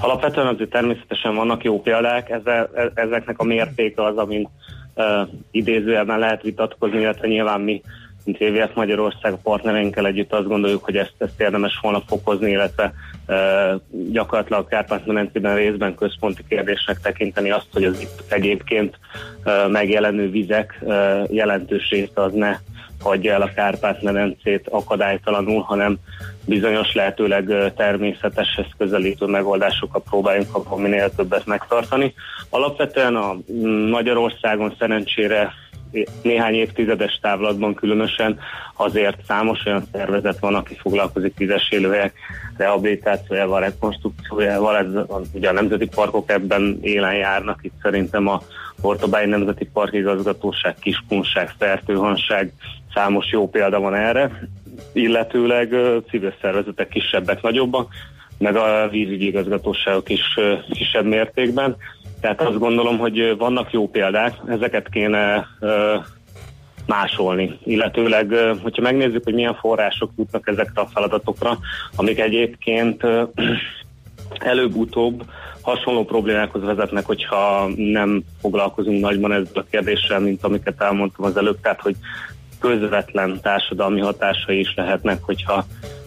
Alapvetően 0.00 0.46
azért 0.46 0.70
természetesen 0.70 1.34
vannak 1.34 1.64
jó 1.64 1.80
példák, 1.80 2.30
ezzel, 2.30 2.70
e, 2.74 2.92
ezeknek 2.94 3.38
a 3.38 3.44
mértéke 3.44 4.04
az, 4.04 4.16
amint 4.16 4.48
uh, 4.94 5.28
idézőjelben 5.50 6.18
lehet 6.18 6.42
vitatkozni, 6.42 7.00
illetve 7.00 7.26
nyilván 7.26 7.60
mi, 7.60 7.82
mint 8.24 8.38
VVS 8.38 8.74
Magyarország 8.74 9.32
a 9.32 9.38
partnereinkkel 9.42 10.06
együtt 10.06 10.32
azt 10.32 10.46
gondoljuk, 10.46 10.84
hogy 10.84 10.96
ezt, 10.96 11.14
ezt 11.18 11.40
érdemes 11.40 11.78
volna 11.82 12.02
fokozni, 12.06 12.50
illetve 12.50 12.92
uh, 13.26 13.80
gyakorlatilag 14.10 14.68
Kárpát-medencében 14.68 15.54
részben 15.54 15.94
központi 15.94 16.44
kérdésnek 16.48 17.00
tekinteni 17.00 17.50
azt, 17.50 17.68
hogy 17.72 17.84
az 17.84 18.00
itt 18.00 18.24
egyébként 18.28 18.98
uh, 19.44 19.70
megjelenő 19.70 20.30
vizek 20.30 20.78
uh, 20.80 21.34
jelentős 21.34 21.90
része 21.90 22.22
az 22.22 22.32
ne 22.32 22.56
hagyja 23.02 23.32
el 23.32 23.42
a 23.42 23.52
Kárpát-medencét 23.54 24.68
akadálytalanul, 24.68 25.62
hanem 25.62 25.96
bizonyos 26.44 26.94
lehetőleg 26.94 27.72
természeteshez 27.76 28.66
közelítő 28.78 29.26
megoldásokat 29.26 30.02
próbáljunk 30.10 30.54
abban 30.54 30.80
minél 30.80 31.14
többet 31.14 31.46
megtartani. 31.46 32.14
Alapvetően 32.50 33.16
a 33.16 33.36
Magyarországon 33.90 34.74
szerencsére 34.78 35.52
néhány 36.22 36.54
évtizedes 36.54 37.18
távlatban 37.22 37.74
különösen 37.74 38.38
azért 38.76 39.24
számos 39.26 39.66
olyan 39.66 39.84
szervezet 39.92 40.38
van, 40.38 40.54
aki 40.54 40.74
foglalkozik 40.74 41.36
vizes 41.36 41.70
élőhelyek 41.70 42.14
rehabilitációjával, 42.56 43.60
rekonstrukciójával, 43.60 44.76
ez, 44.76 44.86
ugye 45.32 45.48
a 45.48 45.52
nemzeti 45.52 45.86
parkok 45.86 46.30
ebben 46.30 46.78
élen 46.82 47.14
járnak, 47.14 47.58
itt 47.62 47.74
szerintem 47.82 48.28
a 48.28 48.42
Portobály 48.80 49.26
Nemzeti 49.26 49.64
Park 49.64 49.92
igazgatóság, 49.92 50.74
Kiskunság, 50.80 51.52
Fertőhanság, 51.58 52.52
számos 52.94 53.30
jó 53.30 53.48
példa 53.48 53.80
van 53.80 53.94
erre, 53.94 54.48
illetőleg 54.92 55.74
civil 56.08 56.34
szervezetek 56.40 56.88
kisebbek, 56.88 57.42
nagyobbak, 57.42 57.92
meg 58.38 58.56
a 58.56 58.88
vízügyi 58.90 59.26
igazgatóságok 59.26 60.08
is 60.08 60.38
kisebb 60.70 61.04
mértékben. 61.04 61.76
Tehát 62.20 62.40
azt 62.40 62.58
gondolom, 62.58 62.98
hogy 62.98 63.36
vannak 63.36 63.72
jó 63.72 63.88
példák, 63.88 64.34
ezeket 64.46 64.88
kéne 64.88 65.46
másolni. 66.86 67.58
Illetőleg, 67.64 68.34
hogyha 68.62 68.82
megnézzük, 68.82 69.24
hogy 69.24 69.34
milyen 69.34 69.54
források 69.54 70.10
jutnak 70.16 70.48
ezekre 70.48 70.80
a 70.80 70.86
feladatokra, 70.86 71.58
amik 71.96 72.18
egyébként 72.18 73.02
előbb-utóbb 74.38 75.24
hasonló 75.60 76.04
problémákhoz 76.04 76.62
vezetnek, 76.62 77.06
hogyha 77.06 77.68
nem 77.76 78.22
foglalkozunk 78.40 79.00
nagyban 79.00 79.32
ezzel 79.32 79.46
a 79.54 79.64
kérdéssel, 79.70 80.20
mint 80.20 80.44
amiket 80.44 80.82
elmondtam 80.82 81.24
az 81.24 81.36
előbb, 81.36 81.60
tehát 81.60 81.80
hogy 81.80 81.96
közvetlen 82.62 83.40
társadalmi 83.40 84.00
hatásai 84.00 84.58
is 84.58 84.74
lehetnek, 84.76 85.22
hogyha, 85.22 85.64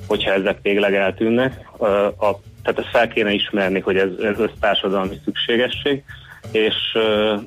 hogyha 0.08 0.32
ezek 0.32 0.60
végleg 0.62 0.96
eltűnnek. 0.96 1.70
A, 1.78 1.86
a, 1.86 2.39
tehát 2.63 2.80
ezt 2.80 2.89
fel 2.91 3.08
kéne 3.08 3.32
ismerni, 3.32 3.80
hogy 3.80 3.98
ez, 3.98 4.10
ez 4.22 4.39
össztársadalmi 4.39 5.20
szükségesség, 5.24 6.04
és 6.52 6.76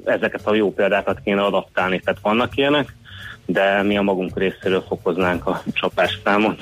ezeket 0.05 0.47
a 0.47 0.55
jó 0.55 0.73
példákat 0.73 1.21
kéne 1.25 1.42
adaptálni. 1.42 2.01
Tehát 2.01 2.21
vannak 2.23 2.57
ilyenek, 2.57 2.97
de 3.47 3.83
mi 3.83 3.97
a 3.97 4.03
magunk 4.03 4.38
részéről 4.38 4.85
fokoznánk 4.88 5.47
a 5.47 5.62
csapás 5.73 6.18
számot. 6.25 6.61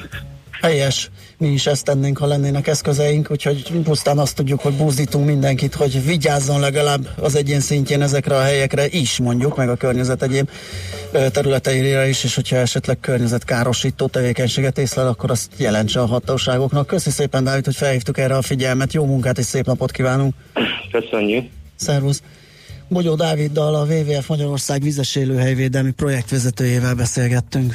Helyes. 0.66 1.10
Mi 1.38 1.48
is 1.48 1.66
ezt 1.66 1.84
tennénk, 1.84 2.18
ha 2.18 2.26
lennének 2.26 2.66
eszközeink, 2.66 3.30
úgyhogy 3.30 3.72
pusztán 3.84 4.18
azt 4.18 4.36
tudjuk, 4.36 4.60
hogy 4.60 4.72
buzdítunk 4.72 5.26
mindenkit, 5.26 5.74
hogy 5.74 6.04
vigyázzon 6.04 6.60
legalább 6.60 7.08
az 7.16 7.34
egyén 7.34 7.60
szintjén 7.60 8.02
ezekre 8.02 8.36
a 8.36 8.42
helyekre 8.42 8.86
is, 8.86 9.18
mondjuk, 9.18 9.56
meg 9.56 9.68
a 9.68 9.76
környezet 9.76 10.22
egyéb 10.22 10.50
területeire 11.32 12.08
is, 12.08 12.24
és 12.24 12.34
hogyha 12.34 12.56
esetleg 12.56 13.00
környezetkárosító 13.00 14.06
tevékenységet 14.06 14.78
észlel, 14.78 15.06
akkor 15.06 15.30
azt 15.30 15.50
jelentse 15.56 16.00
a 16.00 16.06
hatóságoknak. 16.06 16.86
Köszi 16.86 17.10
szépen, 17.10 17.44
Dávid, 17.44 17.64
hogy 17.64 17.76
felhívtuk 17.76 18.18
erre 18.18 18.36
a 18.36 18.42
figyelmet. 18.42 18.92
Jó 18.92 19.04
munkát 19.04 19.38
és 19.38 19.44
szép 19.44 19.66
napot 19.66 19.90
kívánunk! 19.90 20.34
Köszönjük! 20.90 21.48
Szervusz! 21.76 22.22
Bogyó 22.88 23.14
Dáviddal, 23.14 23.74
a 23.74 23.84
WWF 23.84 24.28
Magyarország 24.28 24.82
vizes 24.82 25.16
élőhelyvédelmi 25.16 25.90
projektvezetőjével 25.90 26.94
beszélgettünk. 26.94 27.74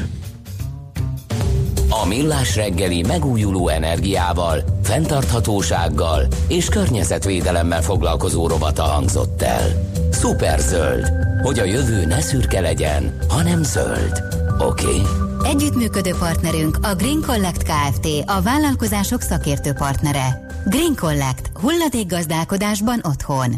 A 2.02 2.06
Millás 2.08 2.56
reggeli 2.56 3.02
megújuló 3.02 3.68
energiával, 3.68 4.64
fenntarthatósággal 4.84 6.28
és 6.48 6.70
környezetvédelemmel 6.70 7.82
foglalkozó 7.82 8.48
rovata 8.48 8.84
hangzott 8.84 9.42
el. 9.42 9.92
Superzöld, 10.12 11.12
hogy 11.44 11.60
a 11.60 11.64
jövő 11.64 12.06
ne 12.06 12.22
szürke 12.22 12.60
legyen, 12.60 13.18
hanem 13.28 13.64
zöld. 13.64 14.24
Oké? 14.60 14.86
Okay? 14.86 15.02
Együttműködő 15.44 16.16
partnerünk 16.20 16.78
a 16.82 16.96
Green 16.96 17.22
Collect 17.28 17.64
Kft. 17.64 18.08
a 18.26 18.42
vállalkozások 18.42 19.22
szakértő 19.22 19.74
partnere. 19.74 20.48
Green 20.66 20.96
Collect. 20.96 21.52
Hulladékgazdálkodásban 21.54 23.00
otthon. 23.04 23.58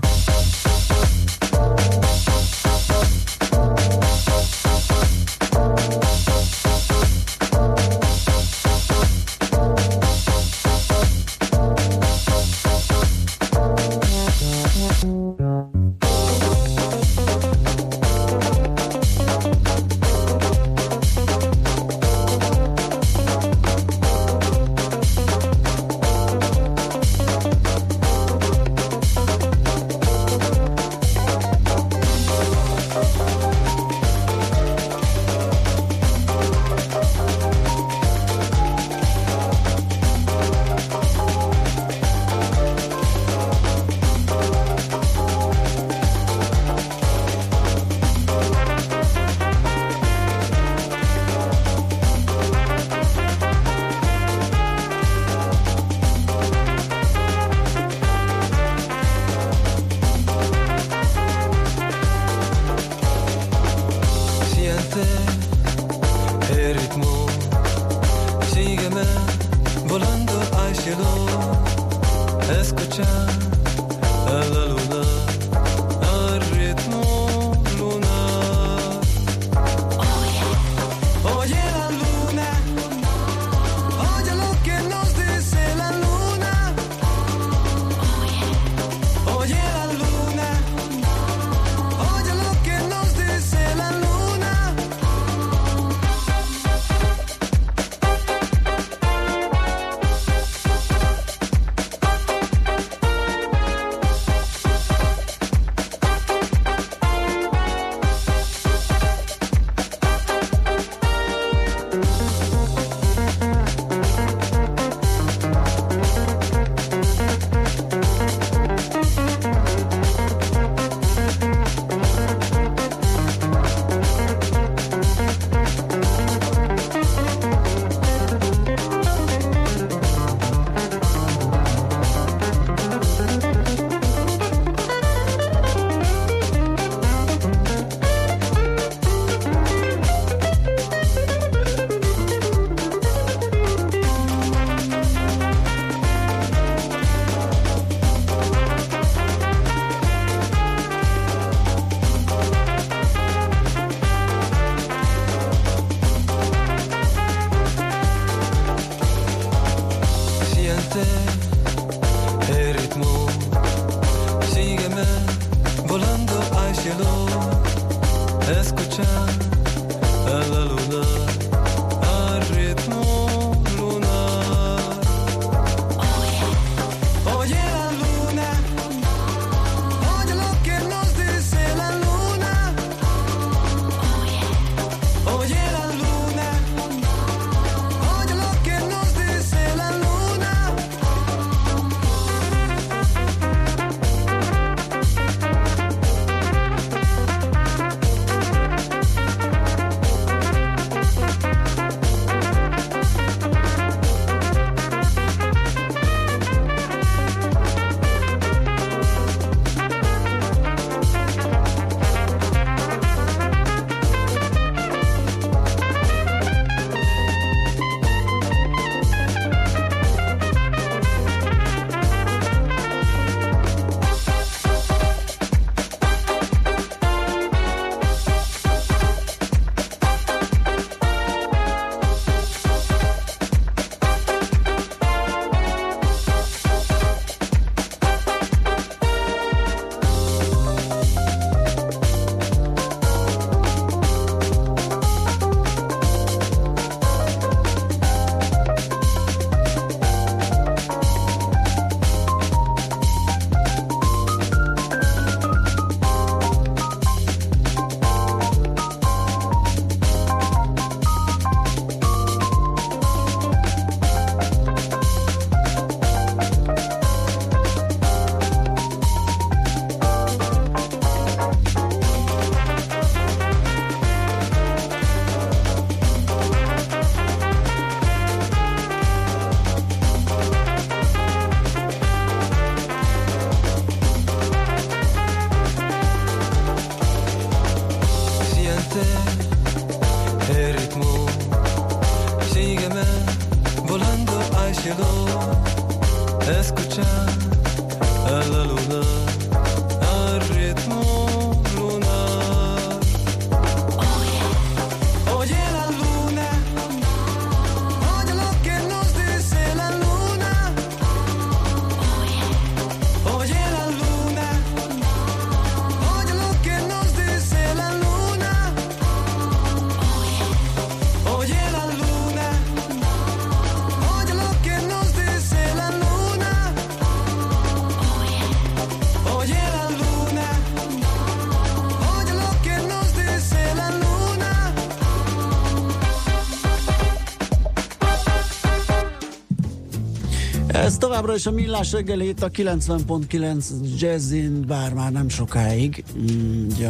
Továbbra 341.24 341.50
is 341.50 341.60
a 341.60 341.64
millás 341.64 341.92
reggeli 341.92 342.28
itt 342.28 342.44
a 342.44 342.50
90.9 342.50 343.66
Jazzin, 343.98 344.66
bár 344.68 344.94
már 344.94 345.12
nem 345.12 345.30
sokáig, 345.30 346.04
mm, 346.18 346.68
ugye 346.68 346.90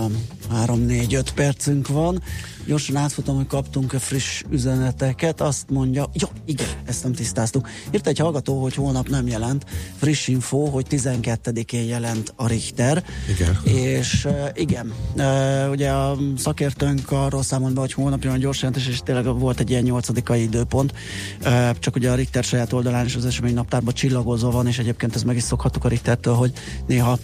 3-4-5 0.51 1.27
percünk 1.35 1.87
van. 1.87 2.21
Gyorsan 2.65 2.95
átfutom, 2.95 3.35
hogy 3.35 3.47
kaptunk-e 3.47 3.99
friss 3.99 4.43
üzeneteket. 4.49 5.41
Azt 5.41 5.69
mondja, 5.69 6.09
jó, 6.13 6.27
igen, 6.45 6.67
ezt 6.85 7.03
nem 7.03 7.13
tisztáztuk. 7.13 7.69
Írt 7.91 8.07
egy 8.07 8.19
hallgató, 8.19 8.61
hogy 8.61 8.75
holnap 8.75 9.09
nem 9.09 9.27
jelent. 9.27 9.65
Friss 9.97 10.27
info, 10.27 10.65
hogy 10.65 10.85
12-én 10.89 11.83
jelent 11.83 12.33
a 12.35 12.47
Richter. 12.47 13.03
Igen. 13.29 13.75
És 13.75 14.25
uh, 14.25 14.47
igen, 14.53 14.93
uh, 15.15 15.69
ugye 15.71 15.89
a 15.89 16.17
szakértőnk 16.37 17.11
arról 17.11 17.43
számolt 17.43 17.73
be, 17.73 17.79
hogy 17.79 17.93
holnap 17.93 18.23
jön 18.23 18.33
a 18.33 18.37
gyors 18.37 18.61
jelentés, 18.61 18.87
és 18.87 18.99
tényleg 18.99 19.39
volt 19.39 19.59
egy 19.59 19.69
ilyen 19.69 19.83
nyolcadikai 19.83 20.41
időpont. 20.41 20.93
Uh, 21.45 21.79
csak 21.79 21.95
ugye 21.95 22.11
a 22.11 22.15
Richter 22.15 22.43
saját 22.43 22.73
oldalán 22.73 23.05
is 23.05 23.15
az 23.15 23.25
esemény 23.25 23.53
naptárban 23.53 23.93
csillagozva 24.23 24.51
van, 24.51 24.67
és 24.67 24.79
egyébként 24.79 25.15
ez 25.15 25.23
meg 25.23 25.35
is 25.35 25.43
szokhattuk 25.43 25.85
a 25.85 25.87
Richtertől, 25.87 26.33
hogy 26.33 26.51
néha 26.87 27.17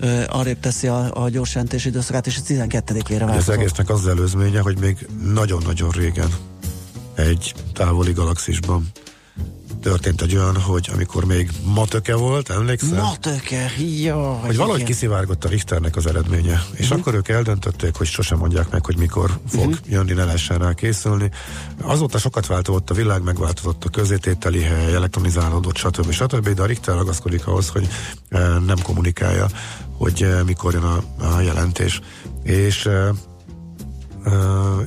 uh, 0.00 0.22
arrébb 0.28 0.60
teszi 0.60 0.86
a, 0.86 1.24
a 1.24 1.28
gyors 1.28 1.54
jelentés 1.54 1.84
időszakát, 1.84 2.26
és 2.26 2.36
a 2.38 2.40
12-ére 2.40 3.10
Ez 3.10 3.18
változott. 3.18 3.54
egésznek 3.54 3.88
az 3.88 4.06
előzménye, 4.06 4.60
hogy 4.60 4.78
még 4.78 5.06
nagyon-nagyon 5.32 5.90
régen 5.90 6.28
egy 7.14 7.54
távoli 7.72 8.12
galaxisban 8.12 8.86
történt 9.86 10.22
egy 10.22 10.36
olyan, 10.36 10.56
hogy 10.60 10.90
amikor 10.92 11.24
még 11.24 11.50
matöke 11.64 12.14
volt, 12.14 12.50
emlékszel? 12.50 12.88
Na 13.00 13.16
töke, 13.20 13.70
jó. 14.02 14.32
hogy 14.32 14.56
valahogy 14.56 14.82
kiszivárgott 14.82 15.44
a 15.44 15.48
Richternek 15.48 15.96
az 15.96 16.06
eredménye, 16.06 16.62
és 16.72 16.88
Mhm. 16.88 16.98
akkor 17.00 17.14
ők 17.14 17.28
eldöntötték, 17.28 17.94
hogy 17.96 18.06
sosem 18.06 18.38
mondják 18.38 18.70
meg, 18.70 18.84
hogy 18.84 18.96
mikor 18.96 19.38
fog 19.48 19.64
Mhm. 19.68 19.76
jönni, 19.88 20.12
ne 20.12 20.24
lehessen 20.24 20.58
rá 20.58 20.72
készülni. 20.72 21.30
Azóta 21.82 22.18
sokat 22.18 22.46
változott 22.46 22.90
a 22.90 22.94
világ, 22.94 23.22
megváltozott 23.22 23.84
a 23.84 23.88
közétételi 23.88 24.62
hely, 24.62 24.94
elektronizálódott, 24.94 25.76
stb. 25.76 26.10
stb. 26.10 26.48
De 26.48 26.62
a 26.62 26.66
Richter 26.66 26.94
ragaszkodik 26.94 27.46
ahhoz, 27.46 27.68
hogy 27.68 27.88
eh, 28.28 28.58
nem 28.66 28.82
kommunikálja, 28.82 29.46
hogy 29.96 30.22
eh, 30.22 30.42
mikor 30.44 30.72
jön 30.72 30.82
a, 30.82 31.02
a 31.36 31.40
jelentés. 31.40 32.00
És 32.42 32.86
eh, 32.86 33.08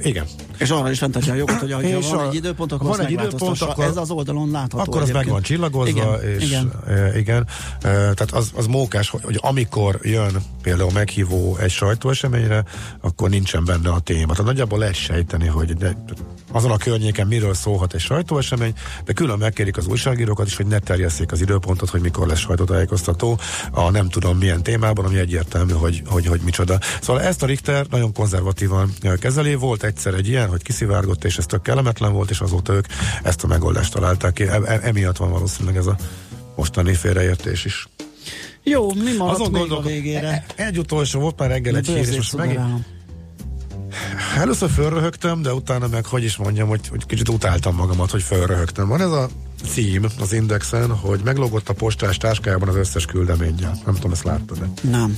igen, 0.01 0.25
És 0.59 0.69
arra 0.69 0.91
is 0.91 0.97
fenntartja 0.99 1.33
a 1.33 1.35
jogot, 1.35 1.55
hogy 1.59 1.71
ha 1.71 1.81
És 1.81 2.09
van 2.09 2.19
a- 2.19 2.27
egy 2.27 2.35
időpont, 2.35 2.71
akkor 2.71 2.87
van 2.87 2.99
egy 3.01 3.11
időpont, 3.11 3.61
akkor- 3.61 3.85
Ez 3.85 3.97
az 3.97 4.09
oldalon 4.09 4.51
látható. 4.51 4.91
Akkor 4.91 5.01
az 5.01 5.09
meg 5.09 5.27
van 5.27 5.41
csillagozva, 5.41 5.89
igen, 5.89 6.37
és 6.37 6.43
igen. 6.45 6.71
igen, 6.87 7.17
igen 7.17 7.47
e, 7.77 7.79
tehát 7.81 8.31
az, 8.31 8.51
az 8.55 8.65
mókás, 8.65 9.09
hogy, 9.09 9.39
amikor 9.41 9.99
jön 10.01 10.31
például 10.61 10.91
meghívó 10.91 11.57
egy 11.57 11.69
sajtóeseményre, 11.71 12.63
akkor 13.01 13.29
nincsen 13.29 13.65
benne 13.65 13.89
a 13.89 13.99
téma. 13.99 14.31
Tehát 14.31 14.45
nagyjából 14.45 14.79
lehet 14.79 14.95
sejteni, 14.95 15.47
hogy 15.47 15.73
de, 15.73 16.03
azon 16.51 16.71
a 16.71 16.77
környéken 16.77 17.27
miről 17.27 17.53
szólhat 17.53 17.93
egy 17.93 17.99
sajtóesemény, 17.99 18.73
de 19.05 19.13
külön 19.13 19.37
megkérik 19.37 19.77
az 19.77 19.87
újságírókat 19.87 20.47
is, 20.47 20.55
hogy 20.55 20.65
ne 20.65 20.79
terjesszék 20.79 21.31
az 21.31 21.41
időpontot, 21.41 21.89
hogy 21.89 22.01
mikor 22.01 22.27
lesz 22.27 22.39
sajtótájékoztató, 22.39 23.39
a 23.71 23.89
nem 23.89 24.09
tudom 24.09 24.37
milyen 24.37 24.63
témában, 24.63 25.05
ami 25.05 25.17
egyértelmű, 25.17 25.73
hogy, 25.73 26.01
hogy, 26.05 26.25
hogy 26.25 26.41
micsoda. 26.43 26.79
Szóval 27.01 27.21
ezt 27.21 27.43
a 27.43 27.45
Richter 27.45 27.85
nagyon 27.89 28.13
konzervatívan 28.13 28.91
kezeli. 29.19 29.55
Volt 29.55 29.83
egyszer 29.83 30.13
egy 30.13 30.27
ilyen, 30.27 30.48
hogy 30.49 30.63
kiszivárgott, 30.63 31.23
és 31.23 31.37
ez 31.37 31.45
tök 31.45 31.61
kellemetlen 31.61 32.13
volt, 32.13 32.29
és 32.29 32.39
azóta 32.39 32.73
ők 32.73 32.85
ezt 33.23 33.43
a 33.43 33.47
megoldást 33.47 33.93
találták 33.93 34.33
ki. 34.33 34.43
E- 34.43 34.61
e- 34.65 34.79
emiatt 34.83 35.17
van 35.17 35.31
valószínűleg 35.31 35.77
ez 35.77 35.85
a 35.85 35.95
mostani 36.55 36.93
félreértés 36.93 37.65
is. 37.65 37.87
Jó, 38.63 38.93
mi 38.93 39.15
maradt 39.17 39.39
Azon 39.39 39.51
még 39.51 39.61
a 39.61 39.65
gondolkodom- 39.65 39.83
végére? 39.93 40.45
Egy 40.55 40.77
utolsó 40.77 41.19
volt 41.19 41.39
már 41.39 41.49
reggel 41.49 41.75
egy 41.75 41.87
hír, 41.87 41.97
és 41.97 42.15
most 42.15 42.35
megint, 42.35 42.59
Először 44.37 44.69
fölröhögtem, 44.69 45.41
de 45.41 45.53
utána 45.53 45.87
meg, 45.87 46.05
hogy 46.05 46.23
is 46.23 46.37
mondjam, 46.37 46.67
hogy, 46.67 46.87
hogy 46.87 47.05
kicsit 47.05 47.29
utáltam 47.29 47.75
magamat, 47.75 48.11
hogy 48.11 48.23
fölröhögtem. 48.23 48.87
Van 48.87 49.01
ez 49.01 49.11
a 49.11 49.29
cím 49.71 50.05
az 50.19 50.33
Indexen, 50.33 50.95
hogy 50.95 51.19
meglogott 51.23 51.69
a 51.69 51.73
postás 51.73 52.17
táskájában 52.17 52.67
az 52.67 52.75
összes 52.75 53.05
küldeménnyel. 53.05 53.77
Nem 53.85 53.93
tudom, 53.93 54.11
ezt 54.11 54.23
láttad 54.23 54.57
-e. 54.61 54.87
Nem. 54.89 55.17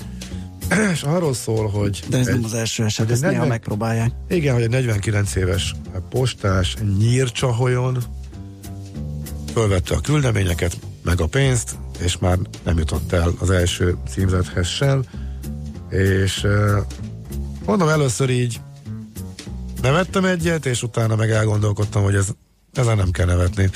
és 0.94 1.04
arról 1.04 1.34
szól, 1.34 1.70
hogy... 1.70 2.04
De 2.10 2.18
ez 2.18 2.28
egy, 2.28 2.34
nem 2.34 2.44
az 2.44 2.54
első 2.54 2.84
eset, 2.84 3.06
hogy 3.06 3.14
ezt 3.14 3.24
egy 3.24 3.30
néha 3.30 3.42
40 3.42 3.58
megpróbálják. 3.58 4.12
Igen, 4.30 4.54
hogy 4.54 4.64
egy 4.64 4.70
49 4.70 5.36
éves 5.36 5.76
postás 6.10 6.76
nyírcsaholyon 6.98 7.98
fölvette 9.54 9.96
a 9.96 10.00
küldeményeket, 10.00 10.78
meg 11.04 11.22
a 11.22 11.28
pénzt, 11.28 11.76
és 12.00 12.18
már 12.18 12.38
nem 12.64 12.78
jutott 12.78 13.12
el 13.12 13.34
az 13.40 13.50
első 13.50 13.98
címzethez 14.10 14.68
sem, 14.68 15.04
és 15.90 16.48
mondom 17.66 17.88
először 17.88 18.30
így 18.30 18.60
nevettem 19.82 20.26
egyet, 20.26 20.66
és 20.66 20.84
utána 20.84 21.16
meg 21.16 21.32
elgondolkodtam, 21.32 22.04
hogy 22.04 22.16
ez, 22.16 22.28
ezen 22.74 22.98
nem 22.98 23.12
kell 23.12 23.26
nevetni. 23.26 23.70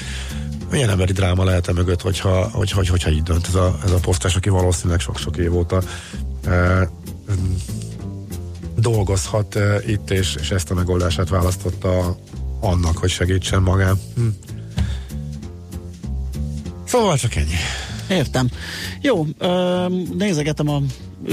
Milyen 0.71 0.89
emberi 0.89 1.11
dráma 1.13 1.43
lehet 1.43 1.67
e 1.67 1.73
mögött, 1.73 2.01
hogyha, 2.01 2.49
hogyha, 2.49 2.75
hogyha, 2.75 2.91
hogyha 2.91 3.09
így 3.09 3.23
dönt 3.23 3.47
ez 3.47 3.55
a, 3.55 3.79
ez 3.83 3.91
a 3.91 3.99
posztás, 3.99 4.35
aki 4.35 4.49
valószínűleg 4.49 4.99
sok-sok 4.99 5.37
év 5.37 5.55
óta 5.55 5.81
dolgozhat 8.75 9.57
itt, 9.85 10.09
és, 10.09 10.35
és 10.39 10.51
ezt 10.51 10.71
a 10.71 10.73
megoldását 10.73 11.29
választotta 11.29 12.17
annak, 12.59 12.97
hogy 12.97 13.09
segítsen 13.09 13.61
magán. 13.61 13.99
Hm. 14.15 14.27
Szóval 16.85 17.17
csak 17.17 17.35
ennyi. 17.35 17.55
Értem. 18.09 18.49
Jó, 19.01 19.25
ö, 19.37 19.85
nézegetem 20.17 20.69
a 20.69 20.81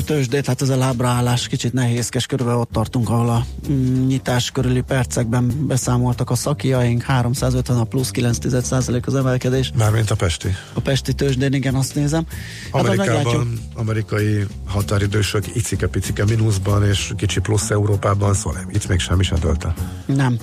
tőzsdét, 0.01 0.47
hát 0.47 0.63
ez 0.63 0.69
a 0.69 0.77
lábraállás 0.77 1.49
kicsit 1.49 1.73
nehézkes, 1.73 2.27
körülbelül 2.27 2.61
ott 2.61 2.71
tartunk, 2.73 3.09
ahol 3.09 3.29
a 3.29 3.47
mm, 3.71 4.07
nyitás 4.07 4.51
körüli 4.51 4.81
percekben 4.81 5.67
beszámoltak 5.67 6.31
a 6.31 6.35
szakiaink, 6.35 7.03
350 7.03 7.77
a 7.77 7.85
plusz 7.85 8.11
9 8.11 8.39
az 8.63 9.15
emelkedés. 9.15 9.73
Mármint 9.77 10.11
a 10.11 10.15
Pesti. 10.15 10.49
A 10.73 10.81
Pesti 10.81 11.13
tőzsdén, 11.13 11.53
igen, 11.53 11.75
azt 11.75 11.95
nézem. 11.95 12.27
Hát. 12.73 12.85
Amerikában, 12.85 13.59
amerikai 13.75 14.47
határidősök 14.67 15.57
icike-picike 15.57 16.25
mínuszban, 16.25 16.87
és 16.87 17.13
kicsi 17.17 17.41
plusz 17.41 17.71
Európában, 17.71 18.35
szóval 18.35 18.61
nem, 18.61 18.71
itt 18.71 18.89
még 18.89 18.99
semmi 18.99 19.23
sem 19.23 19.39
dölt 19.39 19.65
el. 19.65 19.75
Nem. 20.07 20.39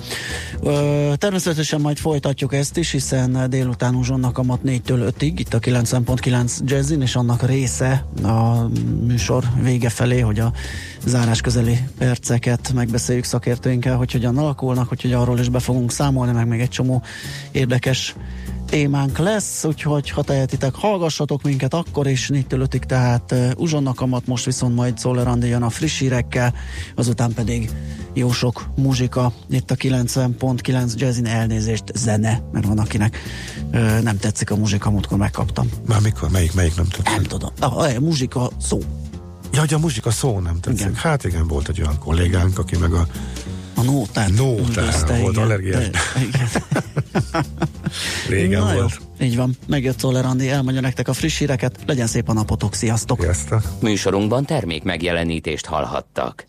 Ö, 0.62 1.12
természetesen 1.16 1.80
majd 1.80 1.98
folytatjuk 1.98 2.54
ezt 2.54 2.76
is, 2.76 2.90
hiszen 2.90 3.50
délután 3.50 3.94
uzsonnak 3.94 4.38
a 4.38 4.42
mat 4.42 4.60
4-től 4.64 5.12
5-ig, 5.18 5.32
itt 5.36 5.54
a 5.54 5.58
90.9 6.20 6.58
Jazzin, 6.64 7.02
és 7.02 7.16
annak 7.16 7.42
része 7.42 8.04
a 8.22 8.68
műsor 9.06 9.44
vége 9.62 9.88
felé, 9.88 10.20
hogy 10.20 10.38
a 10.38 10.52
zárás 11.04 11.40
közeli 11.40 11.78
perceket 11.98 12.72
megbeszéljük 12.74 13.24
szakértőinkkel, 13.24 13.96
hogy 13.96 14.12
hogyan 14.12 14.38
alakulnak, 14.38 14.88
hogy 14.88 15.12
arról 15.12 15.38
is 15.38 15.48
be 15.48 15.58
fogunk 15.58 15.92
számolni, 15.92 16.32
meg 16.32 16.46
még 16.46 16.60
egy 16.60 16.68
csomó 16.68 17.02
érdekes 17.50 18.14
témánk 18.70 19.18
lesz, 19.18 19.64
úgyhogy 19.64 20.10
ha 20.10 20.22
tehetitek, 20.22 20.74
hallgassatok 20.74 21.42
minket 21.42 21.74
akkor 21.74 22.06
is 22.06 22.30
4-től 22.32 22.66
5-ig, 22.70 22.78
tehát 22.78 23.32
uh, 23.32 23.50
uzsonnak 23.56 24.00
amat, 24.00 24.26
most 24.26 24.44
viszont 24.44 24.74
majd 24.74 24.98
Szoller 24.98 25.28
Andi 25.28 25.46
jön 25.48 25.62
a 25.62 25.70
friss 25.70 25.98
hírekkel, 25.98 26.54
azután 26.94 27.32
pedig 27.32 27.70
jó 28.14 28.32
sok 28.32 28.68
muzsika, 28.76 29.32
itt 29.48 29.70
a 29.70 29.74
90.9 29.74 30.94
Jazzin 30.94 31.26
elnézést, 31.26 31.84
zene, 31.94 32.42
mert 32.52 32.66
van 32.66 32.78
akinek 32.78 33.18
uh, 33.72 34.00
nem 34.00 34.16
tetszik 34.16 34.50
a 34.50 34.56
muzsika, 34.56 34.90
múltkor 34.90 35.18
megkaptam. 35.18 35.68
Már 35.86 36.00
mikor? 36.00 36.30
Melyik, 36.30 36.54
melyik 36.54 36.76
nem 36.76 36.86
tetszik? 36.88 37.04
Nem 37.04 37.22
tudom. 37.22 37.50
A, 37.60 37.82
a 37.82 38.00
muzsika 38.00 38.50
szó. 38.60 38.78
Ja, 39.52 39.60
hogy 39.60 39.74
a 39.74 39.78
muzsika 39.78 40.10
szó 40.10 40.38
nem 40.38 40.60
tetszik. 40.60 40.80
Igen. 40.80 40.94
Hát 40.94 41.24
igen, 41.24 41.46
volt 41.46 41.68
egy 41.68 41.80
olyan 41.80 41.98
kollégánk, 41.98 42.58
aki 42.58 42.76
meg 42.76 42.92
a 42.92 43.06
A 43.80 43.82
nótát. 43.82 44.28
üldözte, 44.38 45.18
volt 45.18 45.36
allergiás. 45.36 45.84
Igen. 45.84 46.48
Régen 48.28 48.60
Na 48.60 48.72
jó, 48.72 48.78
volt. 48.78 49.00
így 49.20 49.36
van. 49.36 49.56
Megjött 49.66 49.98
Szoller 49.98 50.24
Andi, 50.24 50.50
elmondja 50.50 50.80
nektek 50.80 51.08
a 51.08 51.12
friss 51.12 51.38
híreket. 51.38 51.78
Legyen 51.86 52.06
szép 52.06 52.28
a 52.28 52.32
napotok, 52.32 52.74
sziasztok! 52.74 53.20
Sziasztok. 53.20 53.62
Műsorunkban 53.80 54.44
termék 54.44 54.82
megjelenítést 54.82 55.66
hallhattak. 55.66 56.38